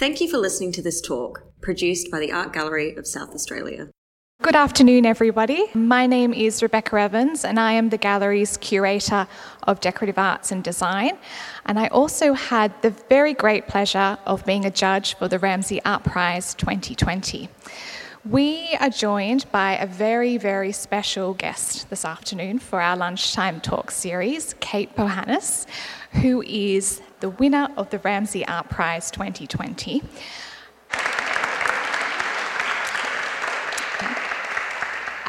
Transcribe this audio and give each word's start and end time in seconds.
Thank 0.00 0.22
you 0.22 0.30
for 0.30 0.38
listening 0.38 0.72
to 0.72 0.82
this 0.82 0.98
talk, 1.02 1.42
produced 1.60 2.10
by 2.10 2.20
the 2.20 2.32
Art 2.32 2.54
Gallery 2.54 2.96
of 2.96 3.06
South 3.06 3.34
Australia. 3.34 3.90
Good 4.40 4.56
afternoon, 4.56 5.04
everybody. 5.04 5.66
My 5.74 6.06
name 6.06 6.32
is 6.32 6.62
Rebecca 6.62 6.96
Evans, 6.98 7.44
and 7.44 7.60
I 7.60 7.72
am 7.72 7.90
the 7.90 7.98
gallery's 7.98 8.56
curator 8.56 9.28
of 9.64 9.80
decorative 9.80 10.16
arts 10.16 10.52
and 10.52 10.64
design. 10.64 11.18
And 11.66 11.78
I 11.78 11.88
also 11.88 12.32
had 12.32 12.72
the 12.80 12.88
very 13.10 13.34
great 13.34 13.68
pleasure 13.68 14.16
of 14.24 14.46
being 14.46 14.64
a 14.64 14.70
judge 14.70 15.18
for 15.18 15.28
the 15.28 15.38
Ramsay 15.38 15.82
Art 15.84 16.04
Prize 16.04 16.54
2020. 16.54 17.50
We 18.24 18.74
are 18.80 18.88
joined 18.88 19.52
by 19.52 19.76
a 19.76 19.86
very, 19.86 20.38
very 20.38 20.72
special 20.72 21.34
guest 21.34 21.90
this 21.90 22.06
afternoon 22.06 22.58
for 22.58 22.80
our 22.80 22.96
lunchtime 22.96 23.60
talk 23.60 23.90
series, 23.90 24.54
Kate 24.60 24.96
Bohunnis, 24.96 25.66
who 26.22 26.40
is 26.40 27.02
the 27.20 27.30
winner 27.30 27.68
of 27.76 27.90
the 27.90 27.98
Ramsay 27.98 28.46
Art 28.46 28.68
Prize 28.68 29.10
2020. 29.10 30.02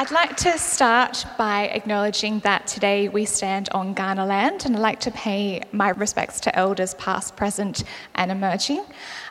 I'd 0.01 0.09
like 0.09 0.35
to 0.37 0.57
start 0.57 1.27
by 1.37 1.67
acknowledging 1.67 2.39
that 2.39 2.65
today 2.65 3.07
we 3.07 3.23
stand 3.23 3.69
on 3.71 3.93
Kaurna 3.93 4.27
land, 4.27 4.65
and 4.65 4.75
I'd 4.75 4.81
like 4.81 4.99
to 5.01 5.11
pay 5.11 5.61
my 5.73 5.89
respects 5.89 6.39
to 6.39 6.55
elders 6.57 6.95
past, 6.95 7.35
present, 7.35 7.83
and 8.15 8.31
emerging. 8.31 8.83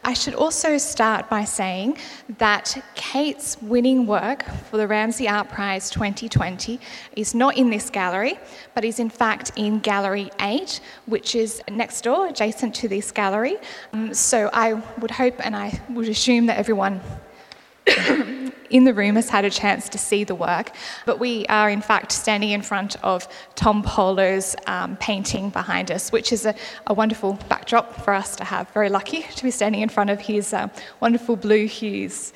I 0.04 0.14
should 0.14 0.36
also 0.36 0.78
start 0.78 1.28
by 1.28 1.42
saying 1.42 1.98
that 2.38 2.80
Kate's 2.94 3.60
winning 3.60 4.06
work 4.06 4.44
for 4.44 4.76
the 4.76 4.86
Ramsay 4.86 5.26
Art 5.26 5.48
Prize 5.48 5.90
2020 5.90 6.78
is 7.16 7.34
not 7.34 7.56
in 7.56 7.68
this 7.68 7.90
gallery, 7.90 8.38
but 8.76 8.84
is 8.84 9.00
in 9.00 9.10
fact 9.10 9.50
in 9.56 9.80
Gallery 9.80 10.30
8, 10.40 10.80
which 11.06 11.34
is 11.34 11.60
next 11.68 12.02
door, 12.02 12.28
adjacent 12.28 12.76
to 12.76 12.86
this 12.86 13.10
gallery. 13.10 13.56
Um, 13.92 14.14
so 14.14 14.48
I 14.52 14.74
would 15.00 15.10
hope 15.10 15.44
and 15.44 15.56
I 15.56 15.80
would 15.90 16.08
assume 16.08 16.46
that 16.46 16.58
everyone 16.58 17.00
in 18.70 18.84
the 18.84 18.94
room 18.94 19.16
has 19.16 19.28
had 19.28 19.44
a 19.44 19.50
chance 19.50 19.88
to 19.90 19.98
see 19.98 20.24
the 20.24 20.34
work, 20.34 20.72
but 21.04 21.18
we 21.18 21.44
are 21.46 21.68
in 21.68 21.80
fact 21.80 22.12
standing 22.12 22.50
in 22.50 22.62
front 22.62 22.96
of 23.04 23.28
Tom 23.54 23.82
Polo's 23.82 24.56
um, 24.66 24.96
painting 24.96 25.50
behind 25.50 25.90
us, 25.90 26.10
which 26.12 26.32
is 26.32 26.46
a, 26.46 26.54
a, 26.86 26.94
wonderful 26.94 27.38
backdrop 27.48 28.04
for 28.04 28.14
us 28.14 28.36
to 28.36 28.44
have. 28.44 28.68
Very 28.70 28.88
lucky 28.88 29.22
to 29.22 29.42
be 29.42 29.50
standing 29.50 29.82
in 29.82 29.88
front 29.88 30.10
of 30.10 30.20
his 30.20 30.52
uh, 30.52 30.68
wonderful 31.00 31.36
blue 31.36 31.66
hues. 31.66 32.32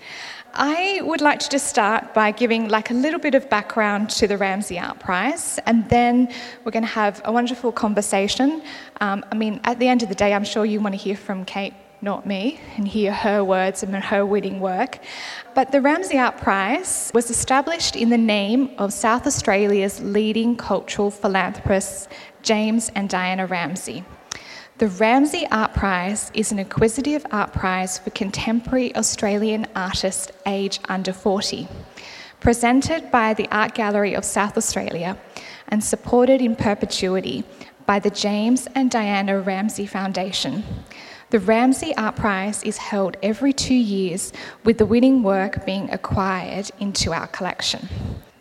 I 0.56 1.00
would 1.02 1.20
like 1.20 1.40
to 1.40 1.48
just 1.48 1.66
start 1.66 2.14
by 2.14 2.30
giving 2.30 2.68
like 2.68 2.90
a 2.90 2.94
little 2.94 3.18
bit 3.18 3.34
of 3.34 3.50
background 3.50 4.08
to 4.10 4.28
the 4.28 4.38
Ramsay 4.38 4.78
Art 4.78 5.00
Prize, 5.00 5.58
and 5.66 5.88
then 5.88 6.32
we're 6.64 6.70
going 6.70 6.84
to 6.84 6.88
have 6.88 7.20
a 7.24 7.32
wonderful 7.32 7.72
conversation. 7.72 8.62
Um, 9.00 9.24
I 9.32 9.34
mean, 9.34 9.60
at 9.64 9.80
the 9.80 9.88
end 9.88 10.04
of 10.04 10.08
the 10.08 10.14
day, 10.14 10.32
I'm 10.32 10.44
sure 10.44 10.64
you 10.64 10.80
want 10.80 10.94
to 10.94 11.00
hear 11.00 11.16
from 11.16 11.44
Kate 11.44 11.74
not 12.04 12.26
me, 12.26 12.60
and 12.76 12.86
hear 12.86 13.12
her 13.12 13.42
words 13.42 13.82
and 13.82 13.94
her 13.96 14.24
winning 14.26 14.60
work. 14.60 14.98
But 15.54 15.72
the 15.72 15.80
Ramsay 15.80 16.18
Art 16.18 16.36
Prize 16.36 17.10
was 17.14 17.30
established 17.30 17.96
in 17.96 18.10
the 18.10 18.18
name 18.18 18.70
of 18.78 18.92
South 18.92 19.26
Australia's 19.26 20.00
leading 20.00 20.54
cultural 20.56 21.10
philanthropists, 21.10 22.06
James 22.42 22.90
and 22.94 23.08
Diana 23.08 23.46
Ramsay. 23.46 24.04
The 24.76 24.88
Ramsay 24.88 25.46
Art 25.50 25.72
Prize 25.72 26.30
is 26.34 26.52
an 26.52 26.58
acquisitive 26.58 27.24
art 27.30 27.52
prize 27.52 27.98
for 27.98 28.10
contemporary 28.10 28.94
Australian 28.96 29.66
artists 29.74 30.30
aged 30.46 30.84
under 30.88 31.12
40. 31.12 31.68
Presented 32.40 33.10
by 33.10 33.32
the 33.32 33.48
Art 33.50 33.74
Gallery 33.74 34.14
of 34.14 34.24
South 34.24 34.58
Australia 34.58 35.16
and 35.68 35.82
supported 35.82 36.42
in 36.42 36.54
perpetuity 36.54 37.44
by 37.86 37.98
the 37.98 38.10
James 38.10 38.66
and 38.74 38.90
Diana 38.90 39.40
Ramsay 39.40 39.86
Foundation. 39.86 40.64
The 41.34 41.40
Ramsay 41.40 41.96
Art 41.96 42.14
Prize 42.14 42.62
is 42.62 42.76
held 42.76 43.16
every 43.20 43.52
two 43.52 43.74
years, 43.74 44.32
with 44.62 44.78
the 44.78 44.86
winning 44.86 45.24
work 45.24 45.66
being 45.66 45.90
acquired 45.90 46.70
into 46.78 47.12
our 47.12 47.26
collection. 47.26 47.88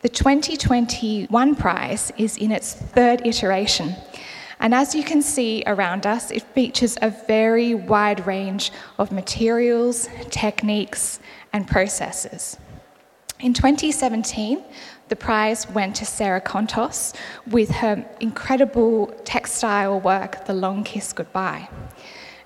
The 0.04 0.10
2021 0.10 1.56
prize 1.56 2.12
is 2.20 2.38
in 2.38 2.52
its 2.52 2.76
third 2.76 3.26
iteration, 3.26 3.96
and 4.59 4.76
as 4.76 4.94
you 4.94 5.03
can 5.03 5.24
see 5.24 5.64
around 5.66 6.06
us, 6.06 6.30
it 6.30 6.44
features 6.53 6.96
a 7.02 7.09
very 7.09 7.74
wide 7.74 8.28
range 8.28 8.72
of 9.00 9.12
materials, 9.12 10.08
techniques, 10.30 11.20
and 11.52 11.68
processes. 11.68 12.58
In 13.40 13.56
2017, 13.56 14.64
the 15.09 15.16
prize 15.16 15.68
went 15.70 15.96
to 15.96 16.06
Sarah 16.06 16.42
Contos 16.42 17.16
with 17.48 17.72
her 17.72 18.06
incredible 18.20 19.08
textile 19.26 20.00
work, 20.00 20.46
The 20.46 20.53
Long 20.53 20.84
Kiss 20.84 21.12
Goodbye. 21.12 21.68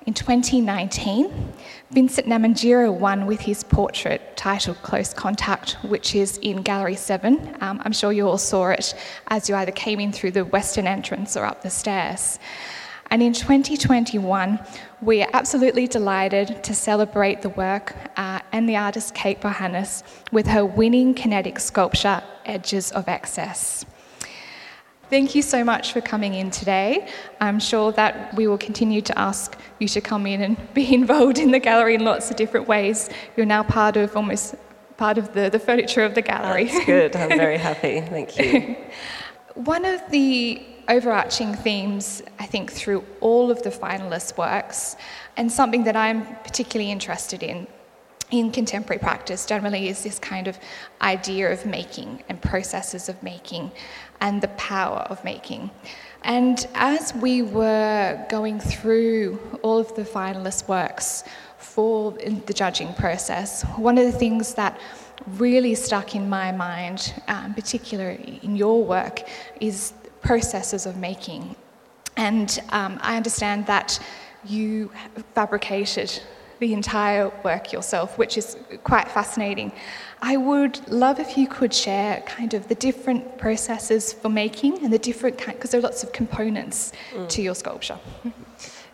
In 0.08 0.14
2019, 0.14 1.54
Vincent 1.92 2.28
Namatjira 2.28 2.98
won 2.98 3.26
with 3.26 3.42
his 3.42 3.66
portrait 3.66 4.38
titled 4.38 4.82
Close 4.82 5.14
Contact, 5.14 5.74
which 5.84 6.16
is 6.16 6.38
in 6.38 6.62
Gallery 6.62 6.96
7. 6.96 7.58
Um, 7.60 7.82
I'm 7.84 7.92
sure 7.92 8.14
you 8.14 8.26
all 8.26 8.38
saw 8.38 8.70
it 8.70 8.96
as 9.28 9.50
you 9.50 9.56
either 9.56 9.74
came 9.74 10.00
in 10.00 10.14
through 10.14 10.32
the 10.32 10.46
western 10.46 10.88
entrance 10.88 11.36
or 11.36 11.44
up 11.44 11.62
the 11.62 11.70
stairs. 11.70 12.40
And 13.12 13.22
in 13.22 13.34
2021, 13.34 14.58
we 15.02 15.24
are 15.24 15.30
absolutely 15.34 15.88
delighted 15.88 16.64
to 16.64 16.74
celebrate 16.74 17.42
the 17.42 17.50
work 17.50 17.94
uh, 18.16 18.40
and 18.54 18.68
the 18.70 18.78
artist 18.78 19.14
Kate 19.14 19.42
Bohunnis 19.42 20.04
with 20.32 20.48
her 20.48 20.64
winning 20.64 21.16
kinetic 21.16 21.60
sculpture, 21.60 22.24
Edges 22.46 22.94
of 22.94 23.10
Excess. 23.10 23.86
Thank 25.10 25.36
you 25.36 25.42
so 25.42 25.64
much 25.64 25.94
for 25.94 26.02
coming 26.02 26.34
in 26.34 26.52
today. 26.52 27.08
I'm 27.40 27.62
sure 27.62 27.94
that 27.94 28.36
we 28.36 28.46
will 28.46 28.58
continue 28.58 29.02
to 29.02 29.18
ask 29.18 29.58
you 29.80 29.88
to 29.88 30.02
come 30.02 30.28
in 30.28 30.42
and 30.42 30.58
be 30.74 30.94
involved 30.94 31.40
in 31.40 31.52
the 31.52 31.60
gallery 31.60 31.96
in 31.96 32.04
lots 32.04 32.30
of 32.30 32.36
different 32.36 32.68
ways. 32.68 33.10
You're 33.38 33.46
now 33.46 33.64
part 33.64 33.96
of 33.96 34.18
almost 34.18 34.56
part 34.98 35.18
of 35.18 35.34
the, 35.34 35.50
the 35.50 35.60
furniture 35.60 36.04
of 36.04 36.14
the 36.14 36.22
gallery. 36.22 36.66
That's 36.66 36.86
good. 36.86 37.16
I'm 37.16 37.30
very 37.30 37.58
happy. 37.70 38.02
Thank 38.02 38.38
you. 38.38 38.76
One 39.54 39.86
of 39.86 40.02
the 40.12 40.62
overarching 40.90 41.54
themes, 41.56 42.22
I 42.40 42.46
think, 42.46 42.72
through 42.72 43.06
all 43.22 43.50
of 43.50 43.64
the 43.64 43.70
finalists' 43.70 44.38
works, 44.38 44.98
and 45.38 45.50
something 45.50 45.86
that 45.86 45.96
I'm 45.96 46.26
particularly 46.44 46.92
interested 46.92 47.44
in 47.44 47.68
in 48.30 48.52
contemporary 48.52 49.00
practice 49.00 49.46
generally 49.46 49.88
is 49.88 50.04
this 50.04 50.20
kind 50.20 50.48
of 50.48 50.60
idea 51.02 51.50
of 51.52 51.66
making 51.66 52.22
and 52.28 52.42
processes 52.42 53.08
of 53.08 53.22
making 53.24 53.72
and 54.22 54.42
the 54.42 54.48
power 54.50 55.00
of 55.10 55.24
making. 55.24 55.70
And 56.24 56.68
as 56.76 57.14
we 57.16 57.42
were 57.42 58.26
going 58.30 58.60
through 58.60 59.40
all 59.62 59.78
of 59.78 59.96
the 59.96 60.04
finalist 60.04 60.68
works 60.68 61.24
for 61.58 62.12
the 62.12 62.54
judging 62.54 62.94
process, 62.96 63.64
one 63.78 63.98
of 63.98 64.06
the 64.06 64.18
things 64.18 64.54
that 64.56 64.80
really 65.38 65.76
stuck 65.76 66.16
in 66.16 66.28
my 66.30 66.52
mind, 66.52 67.14
um, 67.28 67.54
particularly 67.54 68.40
in 68.44 68.56
your 68.56 68.84
work, 68.84 69.24
is 69.60 69.94
processes 70.22 70.86
of 70.86 70.98
making. 70.98 71.56
And 72.16 72.60
um, 72.70 73.00
I 73.02 73.16
understand 73.16 73.66
that 73.68 74.00
you 74.44 74.92
fabricated 75.34 76.22
the 76.60 76.74
entire 76.74 77.32
work 77.44 77.72
yourself, 77.72 78.18
which 78.18 78.38
is 78.38 78.58
quite 78.84 79.10
fascinating. 79.10 79.72
I 80.22 80.38
would 80.38 80.88
love 80.88 81.20
if 81.20 81.38
you 81.38 81.48
could 81.48 81.74
share 81.74 82.22
kind 82.22 82.54
of 82.54 82.68
the 82.68 82.76
different 82.76 83.38
processes 83.38 84.14
for 84.14 84.30
making 84.30 84.84
and 84.84 84.92
the 84.92 85.00
different 85.00 85.38
because 85.38 85.72
there 85.72 85.80
are 85.80 85.84
lots 85.84 86.04
of 86.04 86.12
components 86.12 86.92
mm. 87.14 87.30
to 87.30 87.42
your 87.42 87.56
sculpture. 87.56 88.00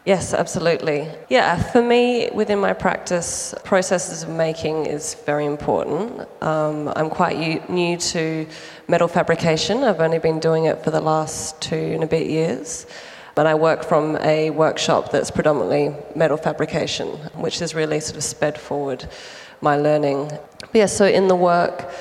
Yes, 0.06 0.34
absolutely. 0.34 1.07
Yeah, 1.29 1.63
for 1.72 1.81
me, 1.81 2.29
within 2.34 2.59
my 2.59 2.74
practice, 2.74 3.56
processes 3.63 4.24
of 4.24 4.30
making 4.30 4.85
is 4.85 5.16
very 5.25 5.45
important. 5.45 6.28
Um, 6.44 6.91
I'm 6.94 7.09
quite 7.09 7.38
u- 7.38 7.63
new 7.69 7.95
to 7.97 8.45
metal 8.90 9.07
fabrication. 9.07 9.81
I've 9.85 10.01
only 10.01 10.19
been 10.19 10.41
doing 10.41 10.66
it 10.66 10.84
for 10.84 10.91
the 10.91 11.00
last 11.00 11.62
two 11.62 11.75
and 11.75 12.03
a 12.03 12.07
bit 12.07 12.28
years. 12.28 12.85
And 13.35 13.47
I 13.47 13.55
work 13.55 13.83
from 13.83 14.17
a 14.17 14.51
workshop 14.51 15.11
that's 15.11 15.31
predominantly 15.31 15.95
metal 16.16 16.38
fabrication, 16.38 17.07
which 17.33 17.59
has 17.59 17.73
really 17.73 17.99
sort 17.99 18.17
of 18.17 18.23
sped 18.23 18.57
forward 18.57 19.07
my 19.62 19.75
learning. 19.75 20.27
But 20.59 20.75
yeah, 20.75 20.85
so 20.85 21.06
in 21.06 21.27
the 21.27 21.35
work, 21.35 21.91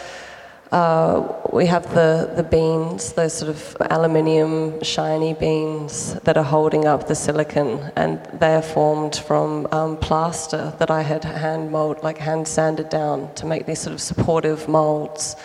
uh, 0.72 1.32
we 1.52 1.66
have 1.66 1.84
the, 1.94 2.32
the 2.34 2.42
beans, 2.42 3.12
those 3.12 3.32
sort 3.34 3.50
of 3.50 3.76
aluminium 3.90 4.82
shiny 4.82 5.34
beans 5.34 6.14
that 6.20 6.36
are 6.36 6.44
holding 6.44 6.86
up 6.86 7.08
the 7.08 7.14
silicon, 7.14 7.92
and 7.96 8.18
they 8.40 8.54
are 8.54 8.62
formed 8.62 9.16
from 9.16 9.68
um, 9.70 9.96
plaster 9.98 10.72
that 10.78 10.90
I 10.90 11.02
had 11.02 11.24
hand 11.24 11.70
mold, 11.70 12.02
like 12.02 12.18
hand 12.18 12.48
sanded 12.48 12.88
down 12.88 13.34
to 13.34 13.46
make 13.46 13.66
these 13.66 13.80
sort 13.80 13.94
of 13.94 14.00
supportive 14.00 14.66
molds, 14.68 15.36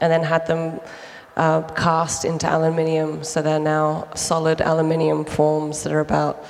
and 0.00 0.12
then 0.12 0.22
had 0.22 0.46
them 0.46 0.80
uh, 1.38 1.62
cast 1.74 2.24
into 2.24 2.46
aluminium. 2.46 3.24
So 3.24 3.40
they're 3.40 3.60
now 3.60 4.08
solid 4.14 4.60
aluminium 4.60 5.24
forms 5.24 5.84
that 5.84 5.92
are 5.92 6.00
about 6.00 6.44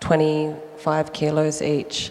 25 0.00 1.12
kilos 1.12 1.60
each. 1.60 2.10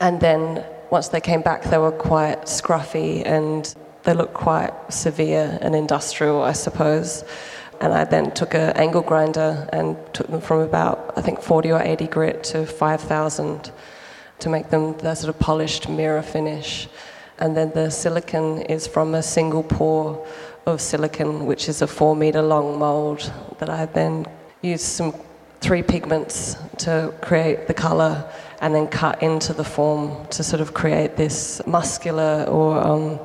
And 0.00 0.20
then 0.20 0.64
once 0.90 1.08
they 1.08 1.20
came 1.20 1.42
back, 1.42 1.62
they 1.62 1.78
were 1.78 1.92
quite 1.92 2.42
scruffy 2.42 3.24
and 3.24 3.72
they 4.02 4.14
looked 4.14 4.34
quite 4.34 4.72
severe 4.92 5.58
and 5.62 5.74
industrial, 5.74 6.42
I 6.42 6.52
suppose. 6.52 7.24
And 7.80 7.94
I 7.94 8.04
then 8.04 8.32
took 8.32 8.54
an 8.54 8.76
angle 8.76 9.02
grinder 9.02 9.68
and 9.72 9.96
took 10.12 10.26
them 10.26 10.40
from 10.40 10.60
about, 10.60 11.14
I 11.16 11.22
think, 11.22 11.40
40 11.40 11.72
or 11.72 11.80
80 11.80 12.06
grit 12.08 12.44
to 12.44 12.66
5,000 12.66 13.70
to 14.40 14.48
make 14.48 14.70
them 14.70 14.98
that 14.98 15.18
sort 15.18 15.34
of 15.34 15.38
polished 15.38 15.88
mirror 15.88 16.22
finish. 16.22 16.88
And 17.38 17.56
then 17.56 17.70
the 17.72 17.90
silicon 17.90 18.62
is 18.62 18.86
from 18.86 19.14
a 19.14 19.22
single 19.22 19.62
pour 19.62 20.26
of 20.70 20.80
silicon, 20.80 21.46
which 21.46 21.68
is 21.68 21.82
a 21.82 21.86
four 21.86 22.16
meter 22.16 22.42
long 22.42 22.78
mold 22.78 23.32
that 23.58 23.68
I 23.68 23.86
then 23.86 24.26
used 24.62 24.84
some 24.84 25.14
three 25.60 25.82
pigments 25.82 26.56
to 26.78 27.12
create 27.20 27.66
the 27.66 27.74
color 27.74 28.24
and 28.60 28.74
then 28.74 28.86
cut 28.88 29.22
into 29.22 29.52
the 29.52 29.64
form 29.64 30.26
to 30.28 30.42
sort 30.42 30.60
of 30.60 30.72
create 30.74 31.16
this 31.16 31.60
muscular 31.66 32.44
or 32.44 32.78
um, 32.78 33.18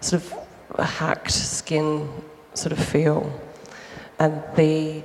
sort 0.00 0.22
of 0.22 0.84
hacked 0.84 1.30
skin 1.30 2.08
sort 2.54 2.72
of 2.72 2.78
feel. 2.78 3.32
And 4.18 4.42
the 4.56 5.02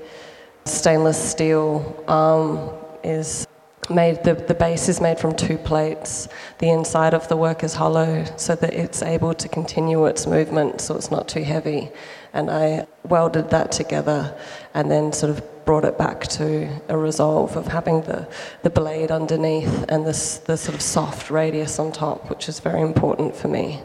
stainless 0.65 1.31
steel 1.31 2.03
arm 2.07 2.69
is 3.03 3.47
made 3.89 4.24
the, 4.24 4.33
the 4.33 4.53
base 4.53 4.89
is 4.89 5.01
made 5.01 5.19
from 5.19 5.35
two 5.35 5.57
plates. 5.57 6.27
The 6.59 6.69
inside 6.69 7.13
of 7.13 7.27
the 7.27 7.38
work 7.38 7.63
is 7.63 7.74
hollow 7.74 8.25
so 8.38 8.56
that 8.56 8.74
it's 8.74 9.01
able 9.01 9.33
to 9.33 9.47
continue 9.47 10.06
its 10.06 10.25
movement 10.25 10.81
so 10.81 10.95
it's 10.95 11.12
not 11.12 11.27
too 11.27 11.44
heavy. 11.44 11.91
And 12.33 12.50
i 12.50 12.88
welded 13.03 13.50
that 13.50 13.71
together 13.71 14.35
and 14.74 14.89
then 14.89 15.12
sort 15.12 15.30
of 15.30 15.65
brought 15.65 15.85
it 15.85 15.97
back 15.97 16.27
to 16.27 16.69
a 16.89 16.97
resolve 16.97 17.56
of 17.56 17.68
having 17.68 18.01
the, 18.01 18.27
the 18.63 18.69
blade 18.69 19.12
underneath 19.12 19.86
and 19.89 20.06
this 20.06 20.38
the 20.39 20.57
sort 20.57 20.75
of 20.75 20.81
soft 20.81 21.29
radius 21.29 21.79
on 21.79 21.91
top 21.91 22.29
which 22.29 22.50
is 22.50 22.59
very 22.59 22.81
important 22.81 23.36
for 23.36 23.47
me. 23.47 23.81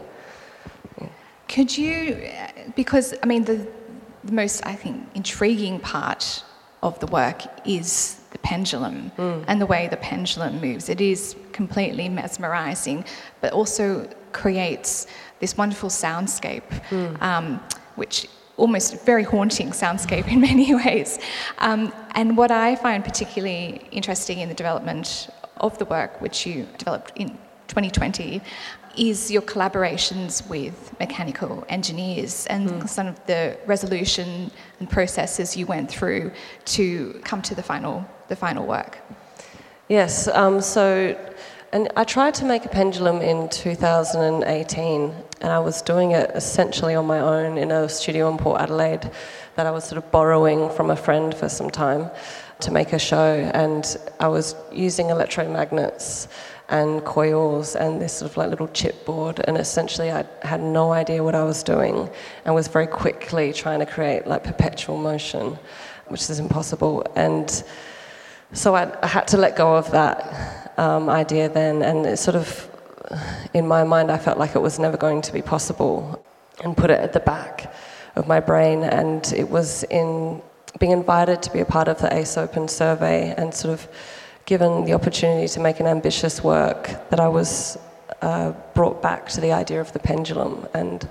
Could 1.47 1.77
you 1.77 2.29
because 2.75 3.13
i 3.23 3.25
mean 3.25 3.43
the, 3.45 3.67
the 4.23 4.31
most 4.31 4.65
i 4.65 4.73
think 4.73 5.07
intriguing 5.15 5.79
part 5.79 6.43
of 6.81 6.99
the 6.99 7.07
work 7.07 7.41
is 7.65 8.18
the 8.31 8.37
pendulum 8.39 9.11
mm. 9.17 9.43
and 9.47 9.61
the 9.61 9.65
way 9.65 9.87
the 9.87 9.97
pendulum 9.97 10.61
moves. 10.61 10.89
It 10.89 11.01
is 11.01 11.35
completely 11.51 12.09
mesmerizing, 12.09 13.05
but 13.41 13.53
also 13.53 14.07
creates 14.31 15.07
this 15.39 15.57
wonderful 15.57 15.89
soundscape, 15.89 16.67
mm. 16.89 17.21
um, 17.21 17.59
which 17.95 18.27
almost 18.57 19.03
very 19.05 19.23
haunting 19.23 19.71
soundscape 19.71 20.27
in 20.27 20.41
many 20.49 20.75
ways. 20.75 21.19
Um, 21.59 21.93
and 22.15 22.37
what 22.37 22.51
I 22.51 22.75
find 22.75 23.03
particularly 23.03 23.81
interesting 23.91 24.39
in 24.39 24.49
the 24.49 24.55
development 24.55 25.29
of 25.57 25.77
the 25.77 25.85
work, 25.85 26.21
which 26.21 26.45
you 26.45 26.67
developed 26.77 27.13
in 27.15 27.29
2020, 27.67 28.41
is 28.99 29.31
your 29.31 29.41
collaborations 29.41 30.47
with 30.49 30.93
mechanical 30.99 31.65
engineers 31.69 32.45
and 32.47 32.69
mm. 32.69 32.89
some 32.89 33.07
of 33.07 33.25
the 33.25 33.57
resolution 33.65 34.51
and 34.79 34.89
processes 34.89 35.55
you 35.55 35.65
went 35.65 35.89
through 35.89 36.31
to 36.65 37.19
come 37.23 37.41
to 37.41 37.55
the 37.55 37.63
final, 37.63 38.05
the 38.27 38.35
final 38.35 38.67
work. 38.67 38.99
Yes, 39.87 40.27
um, 40.27 40.61
so 40.61 41.15
and 41.71 41.87
I 41.95 42.03
tried 42.03 42.33
to 42.35 42.45
make 42.45 42.65
a 42.65 42.69
pendulum 42.69 43.21
in 43.21 43.47
2018, 43.49 45.13
and 45.41 45.51
I 45.51 45.59
was 45.59 45.83
doing 45.83 46.11
it 46.11 46.31
essentially 46.33 46.95
on 46.95 47.05
my 47.05 47.19
own 47.19 47.59
in 47.59 47.69
a 47.69 47.87
studio 47.87 48.27
in 48.31 48.37
Port 48.37 48.59
Adelaide 48.59 49.11
that 49.55 49.67
I 49.67 49.71
was 49.71 49.83
sort 49.83 50.03
of 50.03 50.11
borrowing 50.11 50.71
from 50.71 50.89
a 50.89 50.95
friend 50.95 51.31
for 51.33 51.47
some 51.47 51.69
time 51.69 52.09
to 52.61 52.71
make 52.71 52.91
a 52.91 52.97
show, 52.97 53.51
and 53.53 53.97
I 54.19 54.27
was 54.29 54.55
using 54.71 55.07
electromagnets 55.07 56.27
and 56.69 57.03
coils 57.03 57.75
and 57.75 58.01
this 58.01 58.13
sort 58.13 58.31
of 58.31 58.37
like 58.37 58.49
little 58.49 58.67
chipboard 58.67 59.39
and 59.47 59.57
essentially 59.57 60.11
I 60.11 60.25
had 60.43 60.61
no 60.61 60.91
idea 60.91 61.23
what 61.23 61.35
I 61.35 61.43
was 61.43 61.63
doing 61.63 62.09
and 62.45 62.53
was 62.53 62.67
very 62.67 62.87
quickly 62.87 63.51
trying 63.53 63.79
to 63.79 63.85
create 63.85 64.27
like 64.27 64.43
perpetual 64.43 64.97
motion 64.97 65.57
which 66.07 66.29
is 66.29 66.39
impossible. 66.39 67.05
And 67.15 67.63
so 68.53 68.75
I, 68.75 68.91
I 69.03 69.07
had 69.07 69.27
to 69.29 69.37
let 69.37 69.55
go 69.55 69.75
of 69.75 69.89
that 69.91 70.73
um, 70.77 71.09
idea 71.09 71.49
then 71.49 71.81
and 71.81 72.05
it 72.05 72.17
sort 72.17 72.35
of 72.35 72.69
in 73.53 73.67
my 73.67 73.83
mind 73.83 74.11
I 74.11 74.17
felt 74.17 74.37
like 74.37 74.55
it 74.55 74.61
was 74.61 74.79
never 74.79 74.97
going 74.97 75.21
to 75.21 75.33
be 75.33 75.41
possible 75.41 76.23
and 76.63 76.75
put 76.75 76.89
it 76.89 76.99
at 76.99 77.13
the 77.13 77.19
back 77.19 77.73
of 78.15 78.27
my 78.27 78.39
brain. 78.39 78.83
And 78.83 79.31
it 79.33 79.49
was 79.49 79.83
in 79.85 80.41
being 80.79 80.91
invited 80.91 81.41
to 81.43 81.51
be 81.51 81.59
a 81.59 81.65
part 81.65 81.87
of 81.87 81.99
the 81.99 82.13
ACE 82.15 82.37
Open 82.37 82.67
survey 82.67 83.33
and 83.37 83.53
sort 83.53 83.73
of 83.73 83.87
given 84.45 84.85
the 84.85 84.93
opportunity 84.93 85.47
to 85.47 85.59
make 85.59 85.79
an 85.79 85.87
ambitious 85.87 86.43
work, 86.43 87.09
that 87.09 87.19
I 87.19 87.27
was 87.27 87.77
uh, 88.21 88.51
brought 88.73 89.01
back 89.01 89.29
to 89.29 89.41
the 89.41 89.51
idea 89.51 89.79
of 89.81 89.93
the 89.93 89.99
pendulum 89.99 90.67
and 90.73 91.07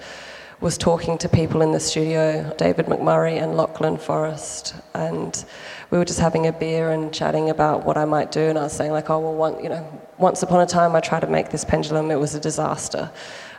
was 0.61 0.77
talking 0.77 1.17
to 1.19 1.29
people 1.29 1.63
in 1.63 1.71
the 1.71 1.79
studio, 1.79 2.53
David 2.59 2.87
McMurray 2.87 3.41
and 3.41 3.57
Lachlan 3.57 3.97
Forrest, 3.97 4.75
and 4.93 5.45
we 5.91 5.99
were 5.99 6.05
just 6.05 6.19
having 6.19 6.49
a 6.49 6.53
beer 6.53 6.91
and 6.91 7.15
chatting 7.15 7.49
about 7.49 7.87
what 7.87 7.97
I 7.97 8.05
might 8.05 8.33
do. 8.33 8.41
And 8.41 8.59
I 8.59 8.65
was 8.65 8.73
saying 8.73 8.91
like, 8.91 9.09
oh 9.09 9.21
well, 9.21 9.35
one, 9.35 9.63
you 9.63 9.69
know, 9.69 9.87
once 10.19 10.43
upon 10.43 10.61
a 10.61 10.67
time 10.67 10.97
I 10.97 11.01
tried 11.01 11.21
to 11.21 11.29
make 11.29 11.51
this 11.51 11.65
pendulum, 11.65 12.11
it 12.11 12.17
was 12.17 12.35
a 12.35 12.41
disaster. 12.41 13.11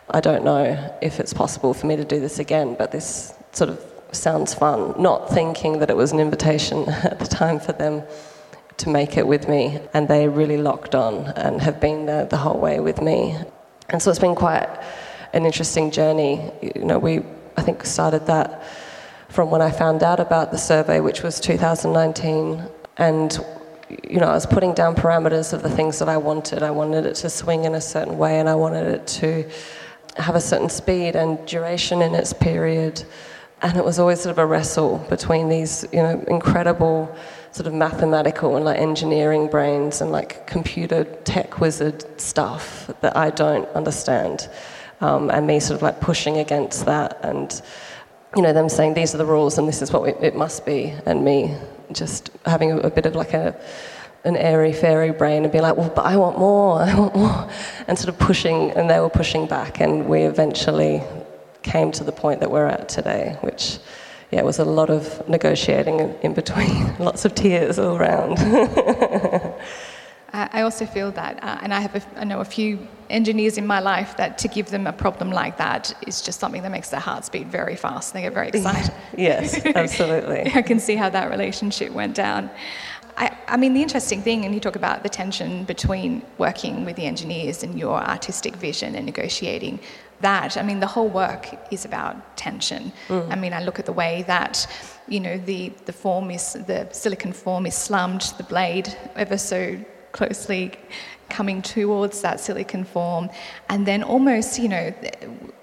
I 0.09 0.19
don't 0.19 0.43
know 0.43 0.97
if 1.01 1.19
it's 1.21 1.33
possible 1.33 1.73
for 1.73 1.87
me 1.87 1.95
to 1.95 2.03
do 2.03 2.19
this 2.19 2.39
again, 2.39 2.75
but 2.77 2.91
this 2.91 3.33
sort 3.53 3.69
of 3.69 3.81
sounds 4.11 4.53
fun. 4.53 4.93
Not 5.01 5.29
thinking 5.29 5.79
that 5.79 5.89
it 5.89 5.95
was 5.95 6.11
an 6.11 6.19
invitation 6.19 6.89
at 6.89 7.19
the 7.19 7.27
time 7.27 7.59
for 7.61 7.71
them 7.71 8.03
to 8.79 8.89
make 8.89 9.17
it 9.17 9.27
with 9.27 9.47
me, 9.47 9.79
and 9.93 10.07
they 10.07 10.27
really 10.27 10.57
locked 10.57 10.95
on 10.95 11.27
and 11.35 11.61
have 11.61 11.79
been 11.79 12.05
there 12.05 12.25
the 12.25 12.37
whole 12.37 12.59
way 12.59 12.79
with 12.79 13.01
me. 13.01 13.37
And 13.89 14.01
so 14.01 14.09
it's 14.09 14.19
been 14.19 14.35
quite 14.35 14.67
an 15.33 15.45
interesting 15.45 15.91
journey. 15.91 16.51
You 16.61 16.85
know, 16.85 16.99
we 16.99 17.21
I 17.57 17.61
think 17.61 17.85
started 17.85 18.25
that 18.27 18.63
from 19.27 19.51
when 19.51 19.61
I 19.61 19.69
found 19.69 20.01
out 20.01 20.19
about 20.19 20.51
the 20.51 20.57
survey, 20.57 21.01
which 21.01 21.23
was 21.23 21.39
2019, 21.39 22.63
and 22.97 23.39
you 24.07 24.19
know, 24.19 24.27
I 24.27 24.33
was 24.33 24.45
putting 24.45 24.73
down 24.73 24.95
parameters 24.95 25.51
of 25.51 25.63
the 25.63 25.69
things 25.69 25.99
that 25.99 26.09
I 26.09 26.17
wanted. 26.17 26.63
I 26.63 26.71
wanted 26.71 27.05
it 27.05 27.15
to 27.15 27.29
swing 27.29 27.65
in 27.65 27.75
a 27.75 27.81
certain 27.81 28.17
way, 28.17 28.39
and 28.39 28.47
I 28.47 28.55
wanted 28.55 28.87
it 28.87 29.07
to 29.07 29.49
have 30.17 30.35
a 30.35 30.41
certain 30.41 30.69
speed 30.69 31.15
and 31.15 31.43
duration 31.45 32.01
in 32.01 32.13
its 32.15 32.33
period. 32.33 33.03
And 33.61 33.77
it 33.77 33.83
was 33.83 33.99
always 33.99 34.21
sort 34.21 34.31
of 34.31 34.37
a 34.37 34.45
wrestle 34.45 34.99
between 35.09 35.49
these, 35.49 35.85
you 35.91 36.01
know, 36.01 36.23
incredible 36.27 37.13
sort 37.51 37.67
of 37.67 37.73
mathematical 37.73 38.55
and 38.55 38.65
like 38.65 38.79
engineering 38.79 39.47
brains 39.47 40.01
and 40.01 40.11
like 40.11 40.45
computer 40.47 41.03
tech 41.23 41.59
wizard 41.59 42.19
stuff 42.19 42.89
that 43.01 43.17
I 43.17 43.29
don't 43.31 43.67
understand. 43.69 44.49
Um, 45.01 45.31
and 45.31 45.47
me 45.47 45.59
sort 45.59 45.77
of 45.77 45.81
like 45.81 45.99
pushing 46.01 46.37
against 46.37 46.85
that 46.85 47.19
and, 47.23 47.61
you 48.35 48.41
know, 48.41 48.53
them 48.53 48.69
saying 48.69 48.93
these 48.93 49.15
are 49.15 49.17
the 49.17 49.25
rules 49.25 49.57
and 49.57 49.67
this 49.67 49.81
is 49.81 49.91
what 49.91 50.03
we, 50.03 50.09
it 50.25 50.35
must 50.35 50.65
be, 50.65 50.93
and 51.05 51.23
me 51.23 51.55
just 51.91 52.31
having 52.45 52.71
a, 52.71 52.77
a 52.79 52.89
bit 52.89 53.05
of 53.05 53.15
like 53.15 53.33
a, 53.33 53.59
an 54.25 54.35
airy 54.35 54.73
fairy 54.73 55.11
brain 55.11 55.43
and 55.43 55.51
be 55.51 55.61
like, 55.61 55.77
well, 55.77 55.89
but 55.95 56.05
I 56.05 56.17
want 56.17 56.37
more, 56.37 56.81
I 56.81 56.93
want 56.97 57.15
more, 57.15 57.49
and 57.87 57.97
sort 57.97 58.09
of 58.09 58.19
pushing, 58.19 58.71
and 58.71 58.89
they 58.89 58.99
were 58.99 59.09
pushing 59.09 59.47
back, 59.47 59.79
and 59.79 60.07
we 60.07 60.23
eventually 60.23 61.01
came 61.63 61.91
to 61.93 62.03
the 62.03 62.11
point 62.11 62.39
that 62.41 62.51
we're 62.51 62.67
at 62.67 62.89
today, 62.89 63.37
which 63.41 63.79
yeah, 64.31 64.39
it 64.39 64.45
was 64.45 64.59
a 64.59 64.65
lot 64.65 64.89
of 64.89 65.27
negotiating 65.27 66.15
in 66.21 66.33
between, 66.33 66.95
lots 66.99 67.25
of 67.25 67.33
tears 67.33 67.79
all 67.79 67.97
around. 67.97 68.37
I 70.31 70.61
also 70.61 70.85
feel 70.85 71.11
that, 71.11 71.43
uh, 71.43 71.57
and 71.63 71.73
I 71.73 71.79
have, 71.79 71.95
a, 71.95 72.03
I 72.15 72.23
know 72.23 72.39
a 72.39 72.45
few 72.45 72.87
engineers 73.09 73.57
in 73.57 73.65
my 73.65 73.79
life 73.79 74.15
that 74.17 74.37
to 74.37 74.47
give 74.47 74.69
them 74.69 74.85
a 74.85 74.93
problem 74.93 75.31
like 75.31 75.57
that 75.57 75.91
is 76.05 76.21
just 76.21 76.39
something 76.39 76.61
that 76.61 76.71
makes 76.71 76.89
their 76.89 76.99
hearts 76.99 77.29
beat 77.29 77.47
very 77.47 77.75
fast. 77.75 78.13
And 78.13 78.19
they 78.19 78.27
get 78.27 78.33
very 78.33 78.49
excited. 78.53 78.93
yes, 79.17 79.65
absolutely. 79.65 80.51
I 80.53 80.61
can 80.61 80.79
see 80.79 80.95
how 80.95 81.09
that 81.09 81.31
relationship 81.31 81.91
went 81.91 82.15
down. 82.15 82.51
I, 83.19 83.37
I, 83.47 83.57
mean, 83.57 83.73
the 83.73 83.81
interesting 83.81 84.21
thing, 84.21 84.45
and 84.45 84.53
you 84.53 84.61
talk 84.61 84.77
about 84.77 85.03
the 85.03 85.09
tension 85.09 85.65
between 85.65 86.23
working 86.37 86.85
with 86.85 86.95
the 86.95 87.05
engineers 87.05 87.63
and 87.63 87.77
your 87.77 87.99
artistic 87.99 88.55
vision 88.55 88.95
and 88.95 89.05
negotiating 89.05 89.79
that. 90.21 90.57
I 90.57 90.63
mean, 90.63 90.79
the 90.79 90.87
whole 90.87 91.09
work 91.09 91.47
is 91.69 91.83
about 91.83 92.37
tension. 92.37 92.93
Mm. 93.09 93.31
I 93.31 93.35
mean, 93.35 93.53
I 93.53 93.61
look 93.61 93.77
at 93.77 93.85
the 93.85 93.93
way 93.93 94.23
that, 94.27 94.65
you 95.07 95.19
know, 95.19 95.37
the, 95.37 95.73
the 95.85 95.93
form 95.93 96.31
is, 96.31 96.53
the 96.53 96.87
silicon 96.91 97.33
form 97.33 97.65
is 97.65 97.75
slummed, 97.75 98.21
the 98.37 98.43
blade 98.43 98.95
ever 99.15 99.37
so 99.37 99.77
closely 100.11 100.73
coming 101.29 101.61
towards 101.61 102.21
that 102.21 102.39
silicon 102.39 102.83
form. 102.83 103.29
And 103.69 103.85
then 103.85 104.03
almost, 104.03 104.59
you 104.59 104.67
know, 104.67 104.93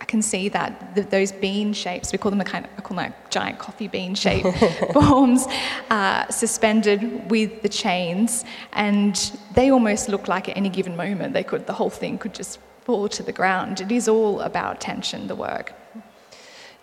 I 0.01 0.05
can 0.05 0.23
see 0.23 0.49
that 0.51 0.95
the, 0.95 1.03
those 1.03 1.33
bean 1.33 1.73
shapes, 1.73 2.13
we 2.13 2.19
call 2.19 2.31
them 2.31 2.41
a 2.41 2.45
kind 2.45 2.65
of, 2.65 2.71
I 2.79 2.81
call 2.81 2.97
them 2.97 3.07
like 3.07 3.31
giant 3.31 3.59
coffee 3.59 3.89
bean 3.89 4.15
shape 4.15 4.47
forms, 4.93 5.47
uh, 5.91 6.29
suspended 6.29 7.31
with 7.31 7.63
the 7.63 7.69
chains. 7.69 8.45
And 8.73 9.17
they 9.55 9.71
almost 9.71 10.09
look 10.09 10.29
like 10.29 10.49
at 10.49 10.57
any 10.57 10.69
given 10.69 10.97
moment, 10.97 11.35
they 11.35 11.45
could, 11.45 11.67
the 11.67 11.75
whole 11.75 11.91
thing 11.91 12.19
could 12.19 12.35
just 12.35 12.59
fall 12.83 13.09
to 13.09 13.23
the 13.23 13.33
ground. 13.33 13.81
It 13.81 13.91
is 13.91 14.09
all 14.09 14.41
about 14.41 14.81
tension, 14.81 15.27
the 15.27 15.35
work. 15.35 15.73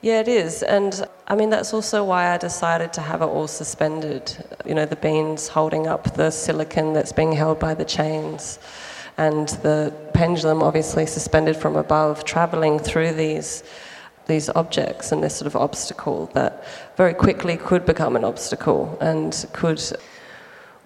Yeah, 0.04 0.20
it 0.20 0.28
is. 0.28 0.64
And 0.64 1.08
I 1.30 1.36
mean, 1.36 1.50
that's 1.50 1.74
also 1.74 2.04
why 2.04 2.34
I 2.34 2.38
decided 2.38 2.92
to 2.92 3.02
have 3.02 3.22
it 3.22 3.26
all 3.26 3.48
suspended. 3.48 4.36
You 4.66 4.76
know, 4.76 4.86
the 4.86 4.98
beans 4.98 5.48
holding 5.48 5.88
up 5.88 6.16
the 6.16 6.30
silicon 6.30 6.92
that's 6.92 7.14
being 7.14 7.32
held 7.32 7.58
by 7.58 7.74
the 7.74 7.86
chains, 7.86 8.60
and 9.18 9.48
the 9.64 9.94
pendulum 10.14 10.62
obviously 10.62 11.06
suspended 11.06 11.56
from 11.56 11.78
above, 11.78 12.26
traveling 12.26 12.80
through 12.80 13.14
these. 13.14 13.64
These 14.26 14.50
objects 14.50 15.12
and 15.12 15.22
this 15.22 15.36
sort 15.36 15.48
of 15.48 15.58
obstacle 15.58 16.28
that 16.28 16.64
very 16.96 17.14
quickly 17.14 17.58
could 17.58 17.86
become 17.86 18.16
an 18.16 18.24
obstacle 18.24 18.98
and 19.02 19.46
could, 19.52 19.84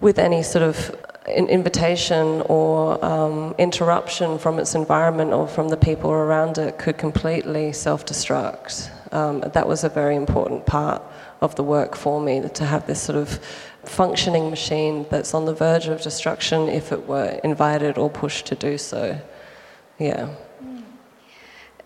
with 0.00 0.18
any 0.18 0.42
sort 0.42 0.64
of 0.64 0.96
invitation 1.28 2.42
or 2.46 3.04
um, 3.04 3.54
interruption 3.56 4.38
from 4.38 4.58
its 4.58 4.74
environment 4.74 5.32
or 5.32 5.46
from 5.46 5.68
the 5.68 5.76
people 5.76 6.10
around 6.10 6.58
it 6.58 6.78
could 6.78 6.98
completely 6.98 7.72
self 7.72 8.04
destruct. 8.04 8.90
Um, 9.12 9.40
that 9.40 9.66
was 9.66 9.84
a 9.84 9.88
very 9.88 10.16
important 10.16 10.66
part 10.66 11.02
of 11.40 11.54
the 11.54 11.62
work 11.62 11.96
for 11.96 12.20
me 12.20 12.46
to 12.48 12.64
have 12.64 12.86
this 12.86 13.00
sort 13.00 13.16
of 13.16 13.40
functioning 13.84 14.50
machine 14.50 15.06
that's 15.10 15.34
on 15.34 15.44
the 15.44 15.54
verge 15.54 15.86
of 15.86 16.02
destruction 16.02 16.68
if 16.68 16.92
it 16.92 17.06
were 17.06 17.40
invited 17.44 17.96
or 17.96 18.10
pushed 18.10 18.46
to 18.46 18.54
do 18.54 18.76
so. 18.76 19.18
Yeah. 19.98 20.28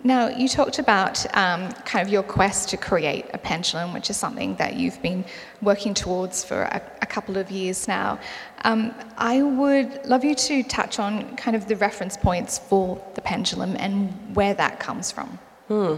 Now, 0.05 0.29
you 0.29 0.49
talked 0.49 0.81
about 0.81 1.25
um, 1.37 1.71
kind 1.85 2.05
of 2.05 2.13
your 2.13 2.25
quest 2.25 2.69
to 2.71 2.77
create 2.77 3.27
a 3.33 3.39
pendulum, 3.39 3.95
which 3.95 4.11
is 4.11 4.17
something 4.17 4.57
that 4.57 4.75
you've 4.75 5.01
been 5.01 5.25
working 5.61 5.95
towards 5.95 6.43
for 6.43 6.63
a, 6.63 6.83
a 7.03 7.07
couple 7.07 7.37
of 7.37 7.53
years 7.53 7.87
now. 7.87 8.19
Um, 8.65 8.93
I 9.17 9.43
would 9.43 10.05
love 10.05 10.25
you 10.25 10.35
to 10.35 10.65
touch 10.65 10.99
on 10.99 11.37
kind 11.37 11.57
of 11.57 11.69
the 11.69 11.77
reference 11.77 12.17
points 12.17 12.59
for 12.59 13.01
the 13.15 13.21
pendulum 13.21 13.77
and 13.79 14.35
where 14.35 14.55
that 14.55 14.81
comes 14.81 15.13
from. 15.13 15.39
Hmm. 15.69 15.95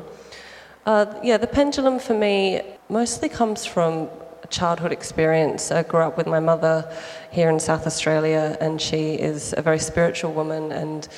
Uh, 0.86 1.06
yeah, 1.22 1.38
the 1.38 1.46
pendulum 1.46 1.98
for 1.98 2.12
me 2.12 2.60
mostly 2.90 3.26
comes 3.26 3.64
from 3.64 4.06
childhood 4.50 4.92
experience. 4.92 5.70
I 5.70 5.82
grew 5.82 6.00
up 6.00 6.18
with 6.18 6.26
my 6.26 6.40
mother 6.40 6.86
here 7.30 7.48
in 7.48 7.58
South 7.58 7.86
Australia, 7.86 8.58
and 8.60 8.78
she 8.78 9.14
is 9.14 9.54
a 9.56 9.62
very 9.62 9.78
spiritual 9.78 10.34
woman 10.34 10.72
and 10.72 11.08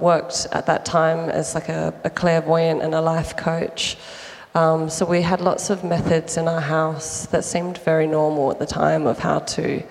worked 0.00 0.46
at 0.52 0.66
that 0.66 0.84
time 0.84 1.30
as 1.30 1.56
like 1.56 1.68
a, 1.68 1.92
a 2.04 2.10
clairvoyant 2.10 2.80
and 2.80 2.94
a 2.94 3.00
life 3.00 3.36
coach. 3.36 3.96
Um, 4.54 4.88
so 4.88 5.04
we 5.04 5.22
had 5.22 5.40
lots 5.40 5.68
of 5.68 5.82
methods 5.82 6.36
in 6.36 6.46
our 6.46 6.60
house 6.60 7.26
that 7.26 7.42
seemed 7.42 7.78
very 7.78 8.06
normal 8.06 8.52
at 8.52 8.60
the 8.60 8.66
time 8.66 9.04
of 9.08 9.18
how 9.18 9.40
to 9.40 9.82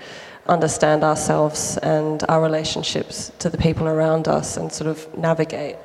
understand 0.47 1.03
ourselves 1.03 1.77
and 1.79 2.23
our 2.29 2.41
relationships 2.41 3.33
to 3.39 3.49
the 3.49 3.57
people 3.57 3.89
around 3.89 4.29
us 4.29 4.55
and 4.55 4.71
sort 4.71 4.89
of 4.89 5.17
navigate 5.17 5.75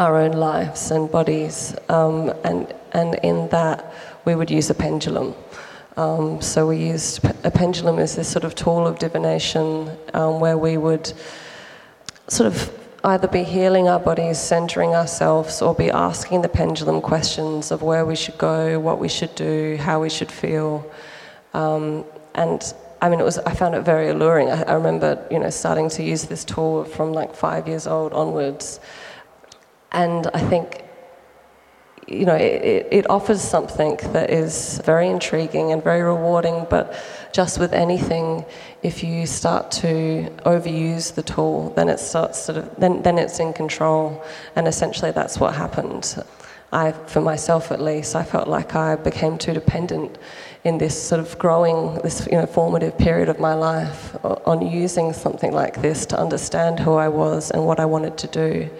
our 0.00 0.16
own 0.16 0.32
lives 0.32 0.90
and 0.90 1.10
bodies. 1.10 1.76
Um, 1.90 2.32
and, 2.42 2.74
and 2.92 3.14
in 3.22 3.48
that, 3.50 3.94
we 4.24 4.34
would 4.34 4.50
use 4.50 4.70
a 4.70 4.74
pendulum. 4.74 5.34
Um, 5.96 6.40
so 6.40 6.66
we 6.66 6.78
used 6.78 7.22
a 7.44 7.50
pendulum 7.50 7.98
as 7.98 8.16
this 8.16 8.26
sort 8.26 8.44
of 8.44 8.54
tool 8.54 8.86
of 8.86 8.98
divination 8.98 9.90
um, 10.14 10.40
where 10.40 10.56
we 10.56 10.78
would 10.78 11.12
sort 12.28 12.46
of 12.46 12.72
either 13.04 13.28
be 13.28 13.42
healing 13.44 13.88
our 13.88 14.00
bodies, 14.00 14.38
centering 14.38 14.94
ourselves, 14.94 15.60
or 15.60 15.74
be 15.74 15.90
asking 15.90 16.40
the 16.40 16.48
pendulum 16.48 17.02
questions 17.02 17.70
of 17.70 17.82
where 17.82 18.06
we 18.06 18.16
should 18.16 18.38
go, 18.38 18.80
what 18.80 18.98
we 18.98 19.08
should 19.08 19.34
do, 19.34 19.76
how 19.80 20.00
we 20.00 20.08
should 20.08 20.32
feel. 20.32 20.90
Um, 21.52 22.04
and 22.34 22.72
I 23.02 23.10
mean, 23.10 23.20
it 23.20 23.24
was, 23.24 23.38
I 23.38 23.52
found 23.52 23.74
it 23.74 23.82
very 23.82 24.08
alluring. 24.08 24.50
I, 24.50 24.62
I, 24.62 24.74
remember, 24.74 25.26
you 25.30 25.38
know, 25.38 25.50
starting 25.50 25.90
to 25.90 26.02
use 26.02 26.24
this 26.24 26.44
tool 26.44 26.84
from 26.84 27.12
like 27.12 27.34
five 27.34 27.68
years 27.68 27.86
old 27.86 28.12
onwards. 28.12 28.80
And 29.92 30.28
I 30.34 30.40
think, 30.40 30.84
you 32.06 32.24
know, 32.24 32.34
it, 32.34 32.88
it 32.90 33.10
offers 33.10 33.40
something 33.40 33.96
that 34.12 34.30
is 34.30 34.80
very 34.84 35.08
intriguing 35.08 35.72
and 35.72 35.82
very 35.82 36.02
rewarding, 36.02 36.66
but 36.68 36.94
just 37.32 37.58
with 37.58 37.72
anything, 37.72 38.44
if 38.82 39.04
you 39.04 39.26
start 39.26 39.70
to 39.70 40.28
overuse 40.44 41.14
the 41.14 41.22
tool, 41.22 41.72
then 41.76 41.88
it 41.88 42.00
starts 42.00 42.38
sort 42.38 42.58
of 42.58 42.76
then, 42.76 43.02
then 43.02 43.18
it's 43.18 43.38
in 43.38 43.52
control, 43.52 44.24
and 44.56 44.66
essentially 44.66 45.12
that's 45.12 45.38
what 45.38 45.54
happened. 45.54 46.22
I, 46.72 46.92
for 46.92 47.20
myself 47.20 47.72
at 47.72 47.80
least, 47.80 48.14
I 48.14 48.22
felt 48.22 48.46
like 48.46 48.76
I 48.76 48.94
became 48.94 49.38
too 49.38 49.52
dependent 49.52 50.18
in 50.62 50.78
this 50.78 51.00
sort 51.00 51.20
of 51.20 51.36
growing, 51.38 52.00
this 52.02 52.28
you 52.30 52.38
know, 52.38 52.46
formative 52.46 52.96
period 52.96 53.28
of 53.28 53.40
my 53.40 53.54
life 53.54 54.16
on 54.24 54.66
using 54.66 55.12
something 55.12 55.52
like 55.52 55.82
this 55.82 56.06
to 56.06 56.18
understand 56.18 56.78
who 56.78 56.94
I 56.94 57.08
was 57.08 57.50
and 57.50 57.66
what 57.66 57.80
I 57.80 57.86
wanted 57.86 58.16
to 58.18 58.26
do. 58.28 58.70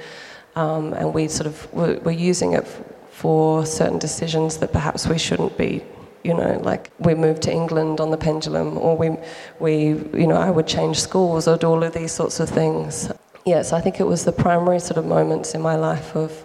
Um, 0.56 0.92
and 0.94 1.14
we 1.14 1.28
sort 1.28 1.46
of 1.46 1.72
were, 1.72 1.98
were 2.00 2.10
using 2.10 2.54
it 2.54 2.66
for 3.10 3.64
certain 3.64 3.98
decisions 3.98 4.58
that 4.58 4.72
perhaps 4.72 5.06
we 5.06 5.18
shouldn't 5.18 5.56
be 5.56 5.82
you 6.22 6.34
know, 6.34 6.60
like 6.62 6.90
we 6.98 7.14
moved 7.14 7.42
to 7.42 7.52
England 7.52 8.00
on 8.00 8.10
the 8.10 8.16
pendulum, 8.16 8.76
or 8.76 8.96
we, 8.96 9.16
we, 9.58 9.88
you 10.20 10.26
know, 10.26 10.36
I 10.36 10.50
would 10.50 10.66
change 10.66 11.00
schools 11.00 11.48
or 11.48 11.56
do 11.56 11.68
all 11.68 11.82
of 11.82 11.94
these 11.94 12.12
sorts 12.12 12.40
of 12.40 12.48
things. 12.48 13.10
Yes, 13.46 13.72
I 13.72 13.80
think 13.80 14.00
it 14.00 14.06
was 14.06 14.24
the 14.24 14.32
primary 14.32 14.80
sort 14.80 14.98
of 14.98 15.06
moments 15.06 15.54
in 15.54 15.62
my 15.62 15.76
life 15.76 16.14
of 16.14 16.44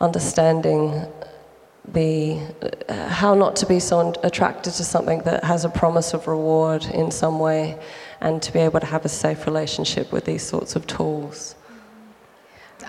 understanding 0.00 1.06
the 1.92 2.40
uh, 2.88 3.08
how 3.08 3.34
not 3.34 3.56
to 3.56 3.66
be 3.66 3.80
so 3.80 4.14
attracted 4.22 4.72
to 4.74 4.84
something 4.84 5.20
that 5.20 5.44
has 5.44 5.64
a 5.64 5.68
promise 5.68 6.14
of 6.14 6.26
reward 6.26 6.84
in 6.86 7.10
some 7.10 7.38
way, 7.38 7.78
and 8.20 8.40
to 8.42 8.52
be 8.52 8.60
able 8.60 8.80
to 8.80 8.86
have 8.86 9.04
a 9.04 9.08
safe 9.08 9.46
relationship 9.46 10.10
with 10.10 10.24
these 10.24 10.42
sorts 10.42 10.74
of 10.74 10.86
tools. 10.86 11.54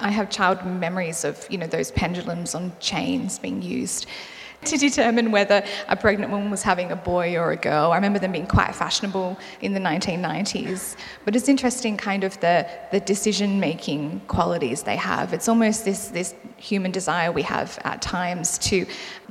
I 0.01 0.09
have 0.09 0.29
child 0.29 0.65
memories 0.65 1.23
of 1.23 1.47
you 1.49 1.57
know 1.57 1.67
those 1.67 1.91
pendulums 1.91 2.55
on 2.55 2.73
chains 2.79 3.39
being 3.39 3.61
used 3.61 4.07
to 4.65 4.77
determine 4.77 5.31
whether 5.31 5.63
a 5.87 5.95
pregnant 5.95 6.31
woman 6.31 6.51
was 6.51 6.61
having 6.61 6.91
a 6.91 6.95
boy 6.95 7.35
or 7.35 7.51
a 7.51 7.55
girl. 7.55 7.91
I 7.91 7.95
remember 7.95 8.19
them 8.19 8.31
being 8.31 8.47
quite 8.47 8.75
fashionable 8.75 9.37
in 9.61 9.73
the 9.73 9.79
1990s. 9.79 10.95
But 11.25 11.35
it's 11.35 11.49
interesting, 11.49 11.97
kind 11.97 12.23
of 12.23 12.39
the, 12.41 12.67
the 12.91 12.99
decision 12.99 13.59
making 13.59 14.21
qualities 14.27 14.83
they 14.83 14.97
have. 14.97 15.33
It's 15.33 15.47
almost 15.47 15.83
this, 15.83 16.09
this 16.09 16.35
human 16.57 16.91
desire 16.91 17.31
we 17.31 17.41
have 17.41 17.79
at 17.83 18.01
times 18.01 18.57
to 18.59 18.85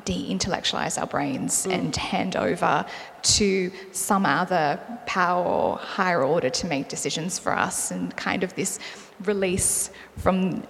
de 0.05 0.31
intellectualize 0.31 0.97
our 0.97 1.07
brains 1.07 1.67
mm. 1.67 1.75
and 1.75 1.95
hand 1.95 2.35
over 2.35 2.87
to 3.23 3.71
some 3.93 4.27
other 4.27 4.81
power 5.07 5.45
or 5.45 5.77
higher 5.79 6.23
order 6.23 6.51
to 6.51 6.67
make 6.67 6.89
decisions 6.89 7.39
for 7.39 7.57
us, 7.57 7.91
and 7.91 8.17
kind 8.17 8.43
of 8.45 8.55
this 8.55 8.79
release 9.25 9.91
from 10.17 10.63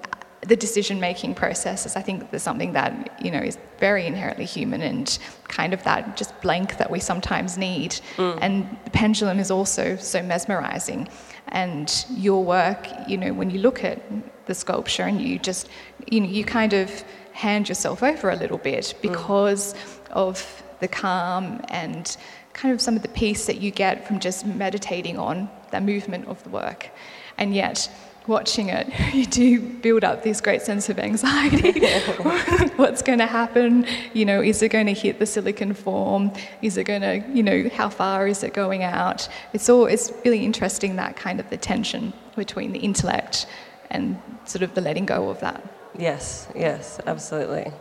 the 0.43 0.57
decision 0.57 1.01
making 1.01 1.35
process 1.35 1.85
is, 1.85 1.97
I 1.97 2.03
think, 2.03 2.31
there's 2.31 2.43
something 2.43 2.73
that 2.73 3.21
you 3.23 3.31
know 3.31 3.41
is 3.41 3.59
very 3.79 4.07
inherently 4.07 4.45
human 4.45 4.81
and 4.83 5.19
kind 5.49 5.75
of 5.75 5.83
that 5.85 6.17
just 6.17 6.39
blank 6.41 6.79
that 6.79 6.91
we 6.91 7.01
sometimes 7.01 7.59
need. 7.59 8.01
Mm. 8.17 8.39
And 8.41 8.79
the 8.85 8.91
pendulum 8.91 9.39
is 9.39 9.51
also 9.51 9.97
so 9.97 10.23
mesmerizing. 10.23 11.09
And 11.49 12.07
your 12.11 12.45
work, 12.45 12.87
you 13.09 13.17
know, 13.17 13.33
when 13.33 13.51
you 13.51 13.59
look 13.59 13.85
at 13.85 14.01
the 14.47 14.55
sculpture 14.55 15.03
and 15.03 15.21
you 15.21 15.39
just, 15.39 15.69
you 16.11 16.21
know, 16.21 16.29
you 16.29 16.45
kind 16.45 16.73
of 16.73 17.05
hand 17.33 17.69
yourself 17.69 18.03
over 18.03 18.31
a 18.31 18.37
little 18.37 18.59
bit 18.59 18.85
mm. 18.85 19.03
because 19.03 19.75
mm. 19.75 20.11
of 20.13 20.63
the 20.81 20.89
calm 20.89 21.61
and 21.69 22.17
kind 22.53 22.75
of 22.75 22.81
some 22.81 22.97
of 22.97 23.03
the 23.03 23.09
peace 23.09 23.47
that 23.47 23.61
you 23.61 23.71
get 23.71 24.07
from 24.07 24.21
just 24.21 24.45
meditating 24.45 25.19
on 25.19 25.49
the 25.71 25.81
movement 25.81 26.27
of 26.29 26.43
the 26.43 26.51
work. 26.51 26.91
And 27.39 27.55
yet, 27.55 27.91
watching 28.27 28.69
it, 28.69 28.89
you 29.15 29.27
do 29.27 29.61
build 29.61 30.05
up 30.05 30.23
this 30.23 30.41
great 30.41 30.63
sense 30.63 30.89
of 30.89 30.99
anxiety. 30.99 31.81
What's 32.77 33.03
going 33.03 33.19
to 33.19 33.27
happen? 33.27 33.87
You 34.13 34.25
know, 34.25 34.41
is 34.41 34.63
it 34.63 34.71
going 34.71 34.87
to 34.87 34.93
hit 34.93 35.19
the 35.19 35.27
silicon 35.27 35.75
form? 35.75 36.33
Is 36.63 36.77
it 36.77 36.85
going 36.85 37.03
to, 37.03 37.23
you 37.33 37.43
know, 37.43 37.69
how 37.71 37.89
far 37.89 38.27
is 38.27 38.43
it 38.43 38.53
going 38.53 38.83
out? 38.83 39.29
It's 39.53 39.69
all, 39.69 39.87
it's 39.87 40.13
really 40.25 40.45
interesting 40.45 40.97
that 40.97 41.17
kind 41.17 41.41
of 41.41 41.51
the 41.51 41.57
tension 41.57 42.13
between 42.37 42.73
the 42.73 42.81
intellect 42.81 43.47
and 43.91 44.21
sort 44.45 44.63
of 44.63 44.75
the 44.75 44.81
letting 44.81 45.07
go 45.07 45.29
of 45.29 45.41
that. 45.41 45.63
Yes, 45.99 46.49
yes, 46.55 47.01
absolutely. 47.07 47.73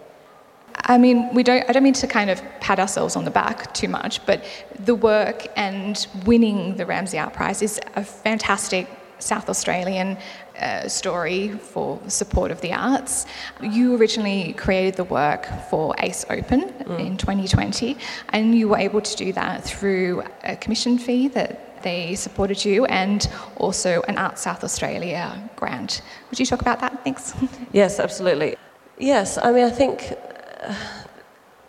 I 0.86 0.98
mean, 0.98 1.34
we 1.34 1.44
don't, 1.44 1.68
I 1.70 1.74
don't 1.74 1.84
mean 1.84 1.94
to 1.94 2.08
kind 2.08 2.30
of 2.30 2.42
pat 2.60 2.80
ourselves 2.80 3.16
on 3.16 3.26
the 3.26 3.32
back 3.32 3.74
too 3.74 3.88
much, 3.88 4.26
but 4.26 4.44
the 4.80 4.96
work 4.96 5.48
and 5.56 6.08
winning 6.26 6.76
the 6.78 6.86
Ramsay 6.86 7.20
Art 7.20 7.34
Prize 7.34 7.62
is 7.62 7.80
a 7.96 8.04
fantastic 8.04 8.88
South 9.20 9.50
Australian 9.50 10.18
uh, 10.60 10.88
story 10.88 11.50
for 11.50 12.00
support 12.08 12.52
of 12.52 12.62
the 12.62 12.74
arts. 12.74 13.26
You 13.62 13.96
originally 13.96 14.54
created 14.54 14.96
the 14.96 15.04
work 15.04 15.48
for 15.70 15.94
ACE 16.00 16.26
Open 16.30 16.62
mm. 16.62 17.00
in 17.00 17.18
2020, 17.18 17.98
and 18.30 18.56
you 18.56 18.70
were 18.70 18.78
able 18.78 19.02
to 19.02 19.16
do 19.16 19.34
that 19.34 19.64
through 19.64 20.24
a 20.44 20.56
commission 20.56 20.98
fee 20.98 21.28
that 21.30 21.84
they 21.84 22.16
supported 22.16 22.64
you 22.66 22.86
and 22.86 23.30
also 23.58 24.02
an 24.08 24.18
Art 24.18 24.38
South 24.38 24.64
Australia 24.64 25.50
grant. 25.56 26.02
Would 26.30 26.40
you 26.40 26.46
talk 26.46 26.62
about 26.62 26.80
that? 26.82 27.04
Thanks. 27.04 27.34
Yes, 27.72 28.00
absolutely. 28.00 28.56
Yes, 28.98 29.38
I 29.38 29.52
mean, 29.52 29.66
I 29.66 29.70
think. 29.70 30.14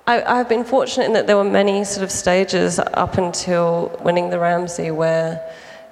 I, 0.07 0.37
have 0.37 0.49
been 0.49 0.65
fortunate 0.65 1.07
in 1.07 1.13
that 1.13 1.27
there 1.27 1.37
were 1.37 1.45
many 1.45 1.85
sort 1.85 2.03
of 2.03 2.11
stages 2.11 2.79
up 2.79 3.19
until 3.19 3.97
winning 4.03 4.31
the 4.31 4.39
Ramsay 4.39 4.91
where 4.91 5.41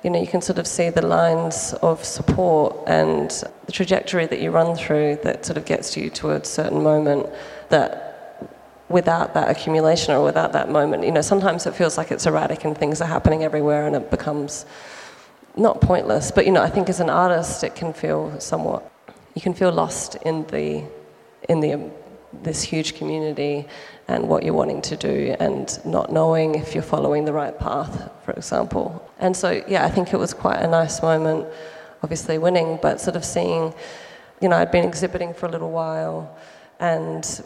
you 0.03 0.11
know, 0.11 0.21
you 0.21 0.27
can 0.27 0.41
sort 0.41 0.59
of 0.59 0.67
see 0.67 0.91
the 0.91 1.05
lines 1.05 1.75
of 1.83 2.05
support 2.05 2.77
and 2.87 3.31
the 3.67 3.73
trajectory 3.73 4.27
that 4.27 4.41
you 4.41 4.51
run 4.51 4.77
through 4.77 5.19
that 5.25 5.45
sort 5.45 5.57
of 5.57 5.65
gets 5.65 5.97
you 5.97 6.09
to 6.11 6.31
a 6.31 6.45
certain 6.45 6.83
moment 6.83 7.29
that 7.69 8.05
without 8.89 9.35
that 9.35 9.51
accumulation 9.51 10.15
or 10.15 10.25
without 10.25 10.53
that 10.53 10.71
moment, 10.71 11.05
you 11.05 11.13
know, 11.13 11.21
sometimes 11.21 11.67
it 11.67 11.75
feels 11.75 11.99
like 11.99 12.11
it's 12.11 12.27
erratic 12.27 12.65
and 12.65 12.79
things 12.79 13.01
are 13.01 13.09
happening 13.09 13.43
everywhere 13.43 13.87
and 13.87 13.97
it 13.97 14.11
becomes 14.11 14.67
not 15.57 15.81
pointless, 15.81 16.31
but 16.31 16.47
you 16.47 16.53
know, 16.53 16.63
I 16.63 16.71
think 16.71 16.89
as 16.89 17.01
an 17.01 17.11
artist 17.11 17.65
it 17.65 17.75
can 17.75 17.93
feel 17.93 18.39
somewhat 18.41 18.91
you 19.35 19.43
can 19.43 19.55
feel 19.55 19.71
lost 19.71 20.17
in 20.17 20.47
the 20.49 20.85
in 21.49 21.61
the 21.61 21.91
this 22.43 22.63
huge 22.63 22.95
community 22.95 23.67
and 24.09 24.29
what 24.29 24.43
you're 24.43 24.55
wanting 24.55 24.83
to 24.83 24.97
do 24.97 25.37
and 25.41 25.79
not 25.85 26.13
knowing 26.13 26.55
if 26.55 26.75
you're 26.75 26.83
following 26.83 27.25
the 27.25 27.33
right 27.33 27.59
path, 27.59 28.11
for 28.25 28.33
example. 28.33 29.11
And 29.19 29.37
so, 29.37 29.63
yeah, 29.69 29.85
I 29.85 29.91
think 29.91 30.13
it 30.13 30.19
was 30.19 30.33
quite 30.35 30.61
a 30.61 30.67
nice 30.67 31.03
moment, 31.03 31.47
obviously 32.03 32.39
winning, 32.39 32.79
but 32.81 33.01
sort 33.01 33.17
of 33.17 33.25
seeing, 33.25 33.75
you 34.41 34.49
know, 34.49 34.57
I'd 34.57 34.71
been 34.71 34.85
exhibiting 34.85 35.35
for 35.35 35.47
a 35.47 35.51
little 35.51 35.71
while 35.71 36.37
and 36.81 37.43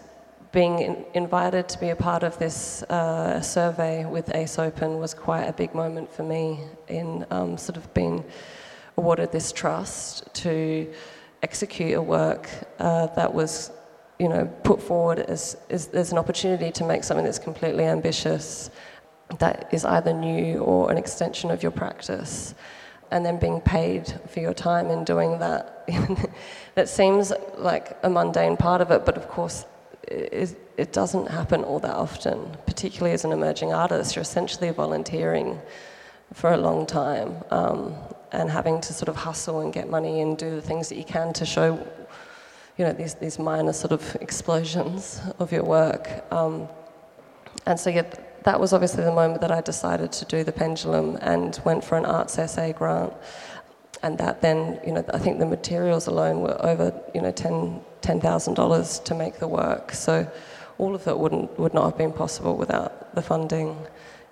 being 0.52 0.80
in, 0.80 1.04
invited 1.14 1.68
to 1.70 1.80
be 1.80 1.88
a 1.88 1.96
part 1.96 2.22
of 2.22 2.38
this 2.38 2.82
uh, 2.84 3.40
survey 3.40 4.04
with 4.04 4.34
Ace 4.34 4.58
Open 4.58 4.98
was 4.98 5.14
quite 5.14 5.44
a 5.44 5.52
big 5.52 5.74
moment 5.74 6.12
for 6.12 6.22
me 6.22 6.60
in 6.88 7.24
um, 7.30 7.56
sort 7.56 7.78
of 7.78 7.92
being 7.94 8.22
awarded 8.98 9.32
this 9.32 9.50
trust 9.50 10.32
to 10.34 10.92
execute 11.42 11.94
a 11.94 12.02
work 12.02 12.48
uh, 12.78 13.06
that 13.06 13.32
was, 13.32 13.70
you 14.22 14.28
know, 14.28 14.46
put 14.62 14.80
forward 14.80 15.18
as, 15.18 15.56
as 15.68 15.88
there's 15.88 16.12
an 16.12 16.18
opportunity 16.18 16.70
to 16.70 16.84
make 16.84 17.02
something 17.02 17.24
that's 17.24 17.40
completely 17.40 17.84
ambitious, 17.84 18.70
that 19.40 19.68
is 19.72 19.84
either 19.84 20.12
new 20.12 20.58
or 20.58 20.92
an 20.92 20.96
extension 20.96 21.50
of 21.50 21.60
your 21.60 21.72
practice, 21.72 22.54
and 23.10 23.26
then 23.26 23.36
being 23.36 23.60
paid 23.60 24.14
for 24.28 24.38
your 24.38 24.54
time 24.54 24.90
in 24.90 25.02
doing 25.02 25.40
that. 25.40 25.88
that 26.76 26.88
seems 26.88 27.32
like 27.58 27.98
a 28.04 28.08
mundane 28.08 28.56
part 28.56 28.80
of 28.80 28.92
it, 28.92 29.04
but 29.04 29.16
of 29.16 29.28
course, 29.28 29.66
it, 30.04 30.56
it 30.76 30.92
doesn't 30.92 31.28
happen 31.28 31.64
all 31.64 31.80
that 31.80 31.96
often, 31.96 32.56
particularly 32.64 33.12
as 33.12 33.24
an 33.24 33.32
emerging 33.32 33.72
artist. 33.72 34.14
You're 34.14 34.22
essentially 34.22 34.70
volunteering 34.70 35.60
for 36.32 36.52
a 36.52 36.56
long 36.56 36.86
time 36.86 37.42
um, 37.50 37.94
and 38.30 38.48
having 38.48 38.80
to 38.82 38.92
sort 38.92 39.08
of 39.08 39.16
hustle 39.16 39.60
and 39.62 39.72
get 39.72 39.90
money 39.90 40.20
and 40.20 40.38
do 40.38 40.50
the 40.50 40.62
things 40.62 40.88
that 40.90 40.96
you 40.96 41.04
can 41.04 41.32
to 41.32 41.44
show, 41.44 41.84
you 42.76 42.84
know, 42.84 42.92
these, 42.92 43.14
these 43.14 43.38
minor 43.38 43.72
sort 43.72 43.92
of 43.92 44.16
explosions 44.20 45.20
of 45.38 45.52
your 45.52 45.64
work. 45.64 46.08
Um, 46.32 46.68
and 47.66 47.78
so, 47.78 47.90
yeah, 47.90 48.04
that 48.44 48.58
was 48.58 48.72
obviously 48.72 49.04
the 49.04 49.12
moment 49.12 49.40
that 49.40 49.52
I 49.52 49.60
decided 49.60 50.12
to 50.12 50.24
do 50.24 50.42
the 50.42 50.52
pendulum 50.52 51.18
and 51.20 51.60
went 51.64 51.84
for 51.84 51.96
an 51.96 52.04
Arts 52.04 52.34
SA 52.34 52.72
grant. 52.72 53.12
And 54.02 54.18
that 54.18 54.42
then, 54.42 54.80
you 54.84 54.92
know, 54.92 55.04
I 55.14 55.18
think 55.18 55.38
the 55.38 55.46
materials 55.46 56.08
alone 56.08 56.40
were 56.40 56.56
over, 56.64 56.92
you 57.14 57.20
know, 57.20 57.30
ten 57.30 57.80
ten 58.00 58.20
thousand 58.20 58.54
dollars 58.54 58.98
to 59.00 59.14
make 59.14 59.38
the 59.38 59.46
work. 59.46 59.92
So 59.92 60.28
all 60.78 60.94
of 60.94 61.06
it 61.06 61.16
wouldn't 61.16 61.56
would 61.58 61.72
not 61.72 61.84
have 61.84 61.96
been 61.96 62.12
possible 62.12 62.56
without 62.56 63.14
the 63.14 63.22
funding. 63.22 63.76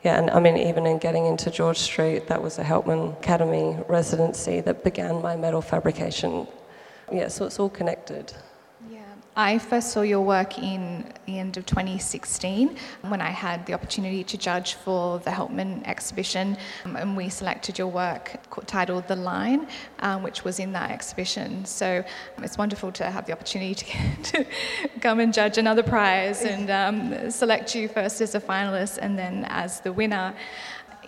Yeah, 0.03 0.19
and 0.19 0.31
I 0.31 0.41
mean, 0.41 0.57
even 0.57 0.87
in 0.87 0.99
getting 0.99 1.27
into 1.27 1.51
George 1.51 1.79
Street, 1.79 2.27
that 2.29 2.43
was 2.43 2.59
a 2.59 2.65
Helpman 2.65 3.13
Academy 3.19 3.79
residency 3.87 4.61
that 4.63 4.83
began 4.83 5.21
my 5.23 5.37
metal 5.37 5.61
fabrication. 5.61 6.49
Yeah, 7.11 7.29
so 7.29 7.45
it's 7.45 7.59
all 7.59 7.71
connected. 7.71 8.33
Yeah, 8.89 9.01
I 9.37 9.59
first 9.59 9.91
saw 9.91 10.03
your 10.03 10.21
work 10.21 10.59
in 10.59 11.13
the 11.27 11.39
end 11.39 11.57
of 11.57 11.67
2016 11.67 12.77
when 13.03 13.21
I 13.21 13.31
had 13.31 13.67
the 13.67 13.75
opportunity 13.75 14.23
to 14.25 14.39
judge 14.39 14.75
for 14.75 15.19
the 15.19 15.31
Helpman 15.31 15.85
exhibition, 15.87 16.57
um, 16.85 16.97
and 16.97 17.17
we 17.17 17.29
selected 17.29 17.79
your 17.79 17.89
work 17.89 18.41
titled 18.67 19.09
The 19.09 19.17
Line, 19.17 19.67
um, 19.99 20.23
which 20.23 20.45
was 20.45 20.61
in 20.61 20.73
that 20.73 20.93
exhibition. 20.93 21.65
So 21.65 22.05
um, 22.39 22.45
it's 22.45 22.57
wonderful 22.57 22.93
to 22.93 23.05
have 23.11 23.27
the 23.27 23.33
opportunity 23.33 23.75
to, 23.75 24.23
to 24.33 24.47
come 25.01 25.19
and 25.19 25.35
judge 25.35 25.59
another 25.59 25.83
prize 25.83 26.43
and 26.43 26.71
um, 26.71 27.31
select 27.31 27.75
you 27.75 27.89
first 27.89 28.21
as 28.21 28.35
a 28.35 28.41
finalist 28.41 28.99
and 29.03 29.19
then 29.19 29.45
as 29.49 29.81
the 29.81 29.93
winner 29.93 30.33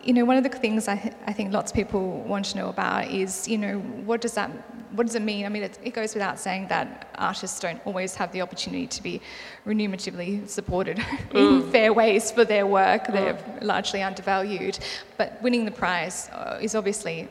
you 0.02 0.12
know, 0.12 0.25
one 0.25 0.37
of 0.37 0.42
the 0.42 0.49
things 0.49 0.88
I, 0.88 0.97
th- 0.97 1.14
I 1.26 1.32
think 1.32 1.52
lots 1.52 1.71
of 1.71 1.76
people 1.76 2.23
want 2.23 2.47
to 2.47 2.56
know 2.56 2.68
about 2.68 3.11
is, 3.11 3.47
you 3.47 3.59
know, 3.59 3.78
what 3.78 4.21
does 4.21 4.35
that, 4.35 4.50
what 4.92 5.06
does 5.06 5.14
it 5.14 5.23
mean? 5.23 5.47
I 5.47 5.49
mean, 5.49 5.62
it, 5.62 5.78
it 5.82 5.94
goes 5.94 6.14
without 6.14 6.38
saying 6.38 6.68
that 6.68 7.11
artists 7.16 7.61
don't 7.61 7.80
always 7.87 8.14
have 8.16 8.32
the 8.32 8.42
opportunity 8.42 8.87
to 8.87 9.02
be 9.02 9.21
remuneratively 9.66 10.49
supported 10.49 10.97
mm. 11.30 11.35
in 11.64 11.71
fair 11.71 11.92
ways 11.92 12.30
for 12.30 12.44
their 12.44 12.66
work. 12.66 13.06
Mm. 13.06 13.12
They're 13.12 13.59
largely 13.62 14.02
undervalued, 14.02 14.78
but 15.16 15.40
winning 15.42 15.64
the 15.64 15.71
prize 15.71 16.28
uh, 16.30 16.59
is 16.61 16.75
obviously 16.75 17.28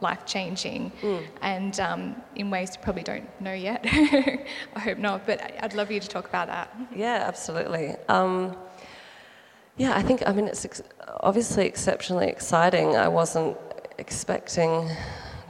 life 0.00 0.26
changing 0.26 0.92
mm. 1.00 1.24
and 1.40 1.80
um, 1.80 2.16
in 2.34 2.50
ways 2.50 2.72
you 2.74 2.82
probably 2.82 3.02
don't 3.02 3.28
know 3.40 3.54
yet. 3.54 3.80
I 4.74 4.80
hope 4.80 4.98
not, 4.98 5.26
but 5.26 5.40
I'd 5.62 5.74
love 5.74 5.90
you 5.90 6.00
to 6.00 6.08
talk 6.08 6.28
about 6.28 6.48
that. 6.48 6.74
Yeah, 6.94 7.24
absolutely. 7.26 7.94
Um, 8.08 8.56
yeah, 9.76 9.94
I 9.94 10.02
think, 10.02 10.22
I 10.26 10.32
mean, 10.32 10.48
it's 10.48 10.64
ex- 10.64 10.82
obviously 11.20 11.66
exceptionally 11.66 12.28
exciting. 12.28 12.96
I 12.96 13.08
wasn't 13.08 13.56
expecting 13.98 14.88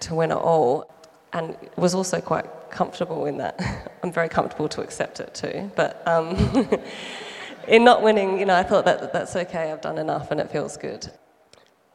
to 0.01 0.15
win 0.15 0.33
at 0.33 0.39
all, 0.39 0.91
and 1.33 1.57
was 1.77 1.95
also 1.95 2.21
quite 2.21 2.47
comfortable 2.71 3.27
in 3.27 3.39
that. 3.39 3.61
I'm 4.03 4.13
very 4.13 4.29
comfortable 4.29 4.69
to 4.71 4.83
accept 4.83 5.21
it 5.21 5.35
too, 5.35 5.71
but 5.77 6.07
um, 6.07 6.37
in 7.69 7.85
not 7.85 8.03
winning, 8.03 8.39
you 8.39 8.47
know, 8.47 8.55
I 8.55 8.63
thought 8.63 8.85
that 8.85 9.13
that's 9.13 9.37
okay, 9.37 9.71
I've 9.71 9.81
done 9.81 9.99
enough 9.99 10.31
and 10.31 10.41
it 10.41 10.51
feels 10.51 10.77
good. 10.77 11.11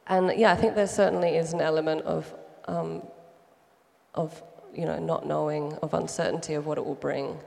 And 0.06 0.32
yeah, 0.36 0.52
I 0.52 0.56
think 0.56 0.74
there 0.74 0.86
certainly 0.86 1.36
is 1.36 1.52
an 1.52 1.60
element 1.60 2.02
of, 2.02 2.34
um, 2.66 3.02
of 4.14 4.42
you 4.74 4.84
know, 4.86 4.98
not 4.98 5.26
knowing, 5.26 5.74
of 5.82 5.94
uncertainty 5.94 6.54
of 6.54 6.66
what 6.66 6.78
it 6.78 6.84
will 6.84 6.94
bring. 6.94 7.38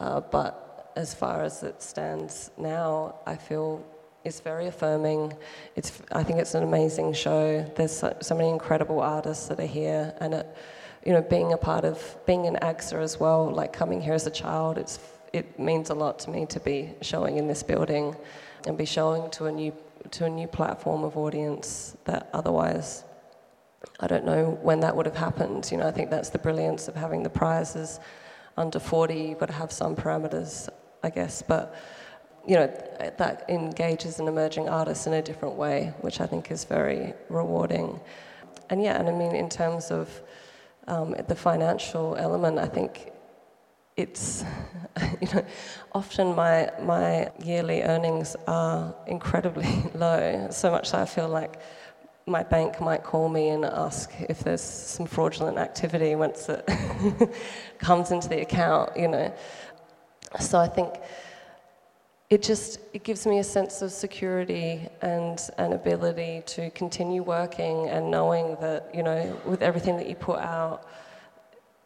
Uh, 0.00 0.20
but 0.20 0.92
as 0.96 1.14
far 1.14 1.42
as 1.42 1.62
it 1.62 1.82
stands 1.82 2.50
now, 2.56 3.16
I 3.26 3.36
feel 3.36 3.84
it's 4.24 4.40
very 4.40 4.66
affirming. 4.66 5.34
It's, 5.76 5.92
I 6.12 6.22
think 6.22 6.38
it's 6.38 6.54
an 6.54 6.62
amazing 6.62 7.12
show. 7.12 7.70
There's 7.76 7.92
so, 7.92 8.16
so, 8.20 8.34
many 8.34 8.48
incredible 8.48 9.00
artists 9.00 9.48
that 9.48 9.60
are 9.60 9.66
here, 9.66 10.14
and 10.20 10.34
it, 10.34 10.56
you 11.04 11.12
know, 11.12 11.20
being 11.20 11.52
a 11.52 11.58
part 11.58 11.84
of 11.84 12.16
being 12.26 12.46
an 12.46 12.56
AGSA 12.62 13.02
as 13.02 13.20
well, 13.20 13.50
like 13.50 13.72
coming 13.72 14.00
here 14.00 14.14
as 14.14 14.26
a 14.26 14.30
child, 14.30 14.78
it's 14.78 14.98
it 15.34 15.58
means 15.58 15.90
a 15.90 15.94
lot 15.94 16.18
to 16.20 16.30
me 16.30 16.46
to 16.46 16.60
be 16.60 16.92
showing 17.02 17.36
in 17.36 17.46
this 17.46 17.62
building, 17.62 18.16
and 18.66 18.78
be 18.78 18.86
showing 18.86 19.30
to 19.30 19.46
a 19.46 19.52
new 19.52 19.72
to 20.12 20.24
a 20.24 20.30
new 20.30 20.46
platform 20.46 21.04
of 21.04 21.16
audience 21.16 21.96
that 22.04 22.30
otherwise. 22.32 23.04
I 24.00 24.06
don't 24.06 24.24
know 24.24 24.58
when 24.62 24.80
that 24.80 24.96
would 24.96 25.06
have 25.06 25.16
happened. 25.16 25.68
You 25.70 25.78
know, 25.78 25.86
I 25.86 25.90
think 25.90 26.08
that's 26.10 26.30
the 26.30 26.38
brilliance 26.38 26.88
of 26.88 26.94
having 26.94 27.22
the 27.22 27.30
prizes 27.30 28.00
under 28.56 28.78
40. 28.78 29.14
You've 29.14 29.38
got 29.38 29.46
to 29.46 29.52
have 29.52 29.70
some 29.70 29.94
parameters, 29.94 30.70
I 31.02 31.10
guess, 31.10 31.42
but 31.42 31.74
you 32.46 32.56
know, 32.56 32.66
that 33.16 33.44
engages 33.48 34.20
an 34.20 34.28
emerging 34.28 34.68
artist 34.68 35.06
in 35.06 35.14
a 35.14 35.22
different 35.22 35.54
way, 35.54 35.92
which 36.00 36.20
I 36.20 36.26
think 36.26 36.50
is 36.50 36.64
very 36.64 37.14
rewarding. 37.28 38.00
And 38.70 38.82
yeah, 38.82 38.98
and 38.98 39.08
I 39.08 39.12
mean, 39.12 39.34
in 39.34 39.48
terms 39.48 39.90
of 39.90 40.22
um, 40.86 41.14
the 41.28 41.34
financial 41.34 42.16
element, 42.16 42.58
I 42.58 42.66
think 42.66 43.12
it's, 43.96 44.44
you 45.20 45.28
know, 45.34 45.44
often 45.92 46.34
my, 46.34 46.70
my 46.82 47.30
yearly 47.42 47.82
earnings 47.82 48.36
are 48.46 48.94
incredibly 49.06 49.90
low, 49.94 50.48
so 50.50 50.70
much 50.70 50.92
that 50.92 51.00
I 51.00 51.06
feel 51.06 51.28
like 51.28 51.60
my 52.26 52.42
bank 52.42 52.80
might 52.80 53.02
call 53.02 53.28
me 53.28 53.50
and 53.50 53.64
ask 53.64 54.10
if 54.28 54.40
there's 54.40 54.62
some 54.62 55.06
fraudulent 55.06 55.58
activity 55.58 56.14
once 56.14 56.48
it 56.48 56.66
comes 57.78 58.10
into 58.10 58.28
the 58.28 58.40
account, 58.40 58.96
you 58.96 59.08
know. 59.08 59.32
So 60.40 60.58
I 60.58 60.66
think 60.66 60.94
it 62.30 62.42
just 62.42 62.80
it 62.92 63.04
gives 63.04 63.26
me 63.26 63.38
a 63.38 63.44
sense 63.44 63.82
of 63.82 63.92
security 63.92 64.88
and 65.02 65.50
an 65.58 65.72
ability 65.72 66.42
to 66.46 66.70
continue 66.70 67.22
working 67.22 67.88
and 67.88 68.10
knowing 68.10 68.56
that 68.60 68.90
you 68.94 69.02
know 69.02 69.38
with 69.44 69.62
everything 69.62 69.96
that 69.96 70.08
you 70.08 70.14
put 70.14 70.38
out 70.38 70.88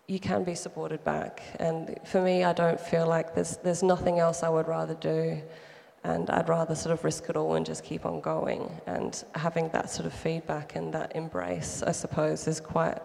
you 0.07 0.19
can 0.19 0.43
be 0.43 0.55
supported 0.55 1.05
back. 1.05 1.43
And 1.59 1.99
for 2.05 2.23
me 2.23 2.45
I 2.45 2.53
don't 2.53 2.81
feel 2.81 3.07
like 3.07 3.35
there's 3.35 3.59
there's 3.59 3.83
nothing 3.83 4.21
else 4.21 4.43
I 4.43 4.49
would 4.49 4.69
rather 4.69 4.95
do. 4.95 5.41
And 6.05 6.31
I'd 6.31 6.49
rather 6.49 6.75
sort 6.77 6.93
of 6.95 7.05
risk 7.05 7.29
it 7.29 7.37
all 7.37 7.57
and 7.57 7.67
just 7.67 7.85
keep 7.85 8.07
on 8.07 8.21
going. 8.21 8.81
And 8.87 9.23
having 9.35 9.69
that 9.71 9.91
sort 9.91 10.07
of 10.07 10.15
feedback 10.15 10.77
and 10.77 10.95
that 10.95 11.17
embrace 11.17 11.83
I 11.83 11.93
suppose 11.93 12.47
is 12.47 12.61
quite 12.61 13.01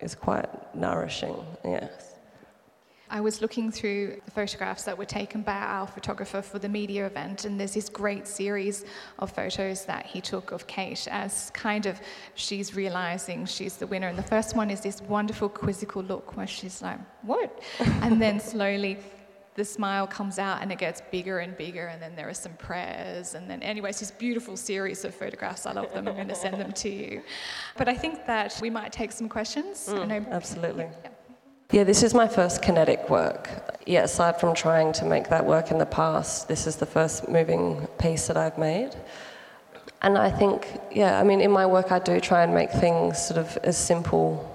is 0.00 0.14
quite 0.14 0.48
nourishing. 0.74 1.36
Yes 1.64 2.07
I 3.10 3.20
was 3.20 3.40
looking 3.40 3.70
through 3.70 4.20
the 4.24 4.30
photographs 4.30 4.82
that 4.84 4.96
were 4.96 5.06
taken 5.06 5.42
by 5.42 5.56
our 5.56 5.86
photographer 5.86 6.42
for 6.42 6.58
the 6.58 6.68
media 6.68 7.06
event, 7.06 7.44
and 7.44 7.58
there's 7.58 7.74
this 7.74 7.88
great 7.88 8.26
series 8.26 8.84
of 9.18 9.30
photos 9.30 9.84
that 9.86 10.04
he 10.06 10.20
took 10.20 10.52
of 10.52 10.66
Kate 10.66 11.08
as 11.10 11.50
kind 11.54 11.86
of 11.86 12.00
she's 12.34 12.74
realizing 12.74 13.46
she's 13.46 13.76
the 13.76 13.86
winner. 13.86 14.08
And 14.08 14.18
the 14.18 14.22
first 14.22 14.54
one 14.54 14.70
is 14.70 14.80
this 14.80 15.00
wonderful 15.02 15.48
quizzical 15.48 16.02
look 16.02 16.36
where 16.36 16.46
she's 16.46 16.82
like, 16.82 16.98
What? 17.22 17.62
and 17.78 18.20
then 18.20 18.40
slowly 18.40 18.98
the 19.54 19.64
smile 19.64 20.06
comes 20.06 20.38
out 20.38 20.62
and 20.62 20.70
it 20.70 20.78
gets 20.78 21.02
bigger 21.10 21.40
and 21.40 21.56
bigger, 21.56 21.86
and 21.88 22.00
then 22.00 22.14
there 22.14 22.28
are 22.28 22.34
some 22.34 22.52
prayers. 22.54 23.34
And 23.34 23.50
then, 23.50 23.60
anyways, 23.62 23.98
this 23.98 24.12
beautiful 24.12 24.56
series 24.56 25.04
of 25.04 25.14
photographs. 25.14 25.66
I 25.66 25.72
love 25.72 25.92
them. 25.92 26.06
I'm 26.06 26.14
going 26.14 26.28
to 26.28 26.34
send 26.34 26.60
them 26.60 26.72
to 26.72 26.88
you. 26.88 27.22
But 27.76 27.88
I 27.88 27.94
think 27.94 28.24
that 28.26 28.56
we 28.62 28.70
might 28.70 28.92
take 28.92 29.10
some 29.10 29.28
questions. 29.28 29.88
Mm, 29.88 30.30
absolutely. 30.30 30.86
Yeah. 31.02 31.10
Yeah, 31.70 31.84
this 31.84 32.02
is 32.02 32.14
my 32.14 32.26
first 32.26 32.62
kinetic 32.62 33.10
work. 33.10 33.50
Yeah, 33.84 34.04
aside 34.04 34.40
from 34.40 34.54
trying 34.54 34.94
to 34.94 35.04
make 35.04 35.28
that 35.28 35.44
work 35.44 35.70
in 35.70 35.76
the 35.76 35.84
past, 35.84 36.48
this 36.48 36.66
is 36.66 36.76
the 36.76 36.86
first 36.86 37.28
moving 37.28 37.86
piece 37.98 38.26
that 38.28 38.38
I've 38.38 38.56
made. 38.56 38.96
And 40.00 40.16
I 40.16 40.30
think, 40.30 40.66
yeah, 40.90 41.20
I 41.20 41.24
mean, 41.24 41.42
in 41.42 41.50
my 41.50 41.66
work, 41.66 41.92
I 41.92 41.98
do 41.98 42.20
try 42.20 42.42
and 42.42 42.54
make 42.54 42.70
things 42.70 43.22
sort 43.22 43.36
of 43.36 43.58
as 43.64 43.76
simple 43.76 44.48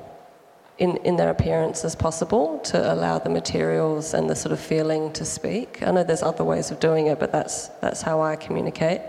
in, 0.79 0.97
in 1.05 1.15
their 1.15 1.29
appearance 1.29 1.85
as 1.85 1.95
possible 1.95 2.57
to 2.61 2.91
allow 2.91 3.19
the 3.19 3.29
materials 3.29 4.15
and 4.15 4.27
the 4.27 4.35
sort 4.35 4.51
of 4.51 4.59
feeling 4.59 5.13
to 5.13 5.23
speak. 5.23 5.83
I 5.83 5.91
know 5.91 6.03
there's 6.03 6.23
other 6.23 6.43
ways 6.43 6.71
of 6.71 6.79
doing 6.79 7.07
it, 7.07 7.19
but 7.19 7.31
that's, 7.31 7.67
that's 7.79 8.01
how 8.01 8.21
I 8.21 8.37
communicate. 8.37 9.01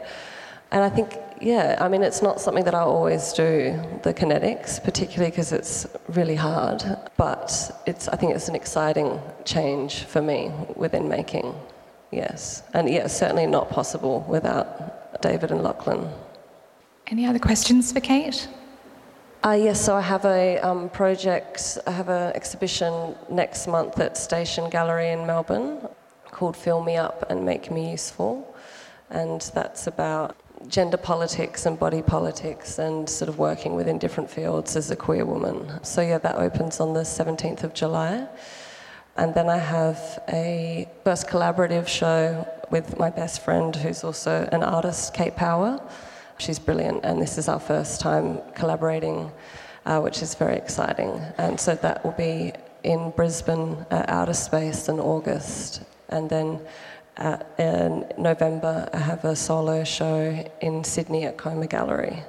And 0.73 0.85
I 0.85 0.91
think 0.91 1.17
yeah, 1.45 1.77
I 1.79 1.89
mean, 1.89 2.03
it's 2.03 2.23
not 2.23 2.41
something 2.41 2.65
that 2.65 2.75
I 2.75 2.81
always 2.81 3.33
do, 3.35 3.79
the 4.03 4.15
kinetics, 4.15 4.83
particularly 4.83 5.31
because 5.31 5.53
it's 5.53 5.87
really 6.09 6.35
hard. 6.35 6.83
But 7.19 7.83
it's, 7.87 8.09
I 8.09 8.17
think 8.17 8.35
it's 8.35 8.49
an 8.49 8.55
exciting 8.55 9.21
change 9.45 10.05
for 10.05 10.23
me 10.23 10.51
within 10.75 11.07
making, 11.07 11.55
yes. 12.11 12.63
And 12.73 12.89
yeah, 12.89 13.07
certainly 13.09 13.47
not 13.47 13.69
possible 13.69 14.25
without 14.27 15.21
David 15.21 15.51
and 15.51 15.63
Lachlan. 15.63 16.09
Any 17.09 17.27
other 17.27 17.39
questions 17.39 17.93
for 17.93 18.01
Kate? 18.01 18.49
Uh, 19.45 19.59
yes, 19.61 19.85
so 19.85 19.95
I 19.95 20.01
have 20.01 20.25
a 20.25 20.59
um, 20.61 20.89
project, 20.89 21.77
I 21.87 21.91
have 21.91 22.09
an 22.09 22.33
exhibition 22.35 23.15
next 23.31 23.67
month 23.67 24.01
at 24.01 24.17
Station 24.17 24.71
Gallery 24.71 25.11
in 25.11 25.27
Melbourne 25.27 25.87
called 26.31 26.57
Fill 26.57 26.83
Me 26.83 26.97
Up 26.97 27.31
and 27.31 27.45
Make 27.45 27.71
Me 27.71 27.91
Useful. 27.91 28.57
And 29.11 29.43
that's 29.55 29.87
about 29.87 30.35
gender 30.69 30.97
politics 30.97 31.67
and 31.67 31.79
body 31.79 32.03
politics 32.03 32.79
and 32.79 33.09
sort 33.09 33.29
of 33.29 33.39
working 33.39 33.75
within 33.75 33.99
different 33.99 34.31
fields 34.31 34.77
as 34.77 34.91
a 34.91 34.97
queer 34.97 35.25
woman. 35.25 35.85
So, 35.85 36.01
yeah, 36.01 36.19
that 36.19 36.37
opens 36.37 36.81
on 36.81 36.95
the 36.95 37.01
17th 37.01 37.65
of 37.65 37.75
July. 37.75 38.27
And 39.17 39.35
then 39.35 39.49
I 39.49 39.59
have 39.59 40.23
a 40.29 40.89
first 41.05 41.29
collaborative 41.29 41.87
show 41.87 42.49
with 42.71 42.99
my 42.99 43.11
best 43.11 43.45
friend, 43.45 43.75
who's 43.77 44.03
also 44.03 44.49
an 44.51 44.63
artist, 44.63 45.15
Kate 45.15 45.37
Power. 45.37 45.81
She's 46.39 46.59
brilliant, 46.59 47.05
and 47.05 47.23
this 47.23 47.39
is 47.39 47.49
our 47.49 47.61
first 47.61 48.01
time 48.01 48.41
collaborating, 48.55 49.31
uh, 49.87 50.01
which 50.01 50.21
is 50.23 50.35
very 50.35 50.57
exciting. 50.57 51.21
And 51.39 51.61
so 51.61 51.77
that 51.77 52.05
will 52.05 52.13
be 52.13 52.53
in 52.83 53.11
Brisbane 53.11 53.87
Outer 53.91 54.35
Space 54.35 54.89
in 54.89 54.99
August. 54.99 55.83
And 56.09 56.29
then 56.29 56.61
at, 57.17 57.49
in 57.59 58.07
November, 58.19 58.89
I 58.93 58.99
have 58.99 59.25
a 59.25 59.37
solo 59.37 59.85
show 59.85 60.45
in 60.61 60.85
Sydney 60.85 61.25
at 61.25 61.37
Coma 61.37 61.67
Gallery. 61.67 62.23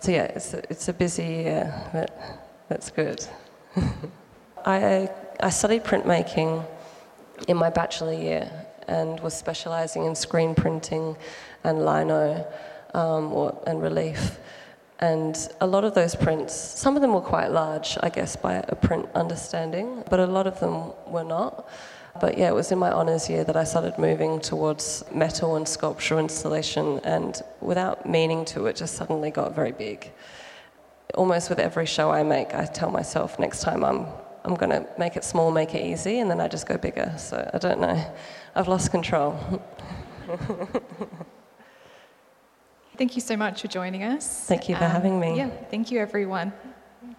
So 0.00 0.12
yeah, 0.12 0.24
it's 0.24 0.54
a, 0.54 0.62
it's 0.70 0.88
a 0.88 0.92
busy 0.92 1.24
year, 1.24 1.90
but 1.92 2.10
that's 2.68 2.90
good. 2.90 3.26
I, 4.64 5.10
I 5.40 5.50
studied 5.50 5.84
printmaking 5.84 6.66
in 7.46 7.56
my 7.56 7.70
bachelor 7.70 8.12
year 8.12 8.50
and 8.86 9.20
was 9.20 9.34
specialising 9.34 10.04
in 10.04 10.14
screen 10.14 10.54
printing 10.54 11.16
and 11.64 11.84
lino 11.84 12.46
um, 12.94 13.32
or, 13.32 13.62
and 13.66 13.82
relief. 13.82 14.38
And 15.00 15.36
a 15.60 15.66
lot 15.66 15.84
of 15.84 15.94
those 15.94 16.16
prints, 16.16 16.54
some 16.54 16.96
of 16.96 17.02
them 17.02 17.12
were 17.12 17.20
quite 17.20 17.52
large, 17.52 17.96
I 18.02 18.08
guess, 18.08 18.34
by 18.34 18.54
a 18.68 18.74
print 18.74 19.08
understanding, 19.14 20.02
but 20.10 20.18
a 20.18 20.26
lot 20.26 20.46
of 20.46 20.58
them 20.58 20.92
were 21.06 21.22
not. 21.22 21.68
But 22.20 22.38
yeah, 22.38 22.48
it 22.48 22.54
was 22.54 22.72
in 22.72 22.78
my 22.78 22.90
honours 22.90 23.28
year 23.28 23.44
that 23.44 23.56
I 23.56 23.64
started 23.64 23.98
moving 23.98 24.40
towards 24.40 25.04
metal 25.12 25.56
and 25.56 25.66
sculpture 25.68 26.18
installation, 26.18 27.00
and 27.04 27.40
without 27.60 28.08
meaning 28.08 28.44
to, 28.46 28.66
it 28.66 28.76
just 28.76 28.94
suddenly 28.96 29.30
got 29.30 29.54
very 29.54 29.72
big. 29.72 30.10
Almost 31.14 31.48
with 31.48 31.58
every 31.58 31.86
show 31.86 32.10
I 32.10 32.22
make, 32.22 32.54
I 32.54 32.66
tell 32.66 32.90
myself 32.90 33.38
next 33.38 33.62
time 33.62 33.84
I'm, 33.84 34.06
I'm 34.44 34.54
going 34.54 34.70
to 34.70 34.86
make 34.98 35.16
it 35.16 35.24
small, 35.24 35.50
make 35.50 35.74
it 35.74 35.84
easy, 35.84 36.18
and 36.18 36.30
then 36.30 36.40
I 36.40 36.48
just 36.48 36.66
go 36.66 36.76
bigger. 36.76 37.14
So 37.18 37.48
I 37.52 37.58
don't 37.58 37.80
know. 37.80 38.04
I've 38.54 38.68
lost 38.68 38.90
control. 38.90 39.62
Thank 42.98 43.14
you 43.14 43.20
so 43.20 43.36
much 43.36 43.62
for 43.62 43.68
joining 43.68 44.02
us. 44.02 44.46
Thank 44.46 44.68
you 44.68 44.74
for 44.74 44.84
um, 44.84 44.90
having 44.90 45.20
me. 45.20 45.36
Yeah, 45.36 45.50
thank 45.70 45.92
you, 45.92 46.00
everyone. 46.00 46.52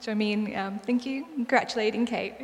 Join 0.01 0.17
me 0.17 0.33
in 0.33 0.53
um, 0.57 0.79
thank 0.79 1.05
you, 1.05 1.25
congratulating 1.35 2.05
Kate. 2.05 2.35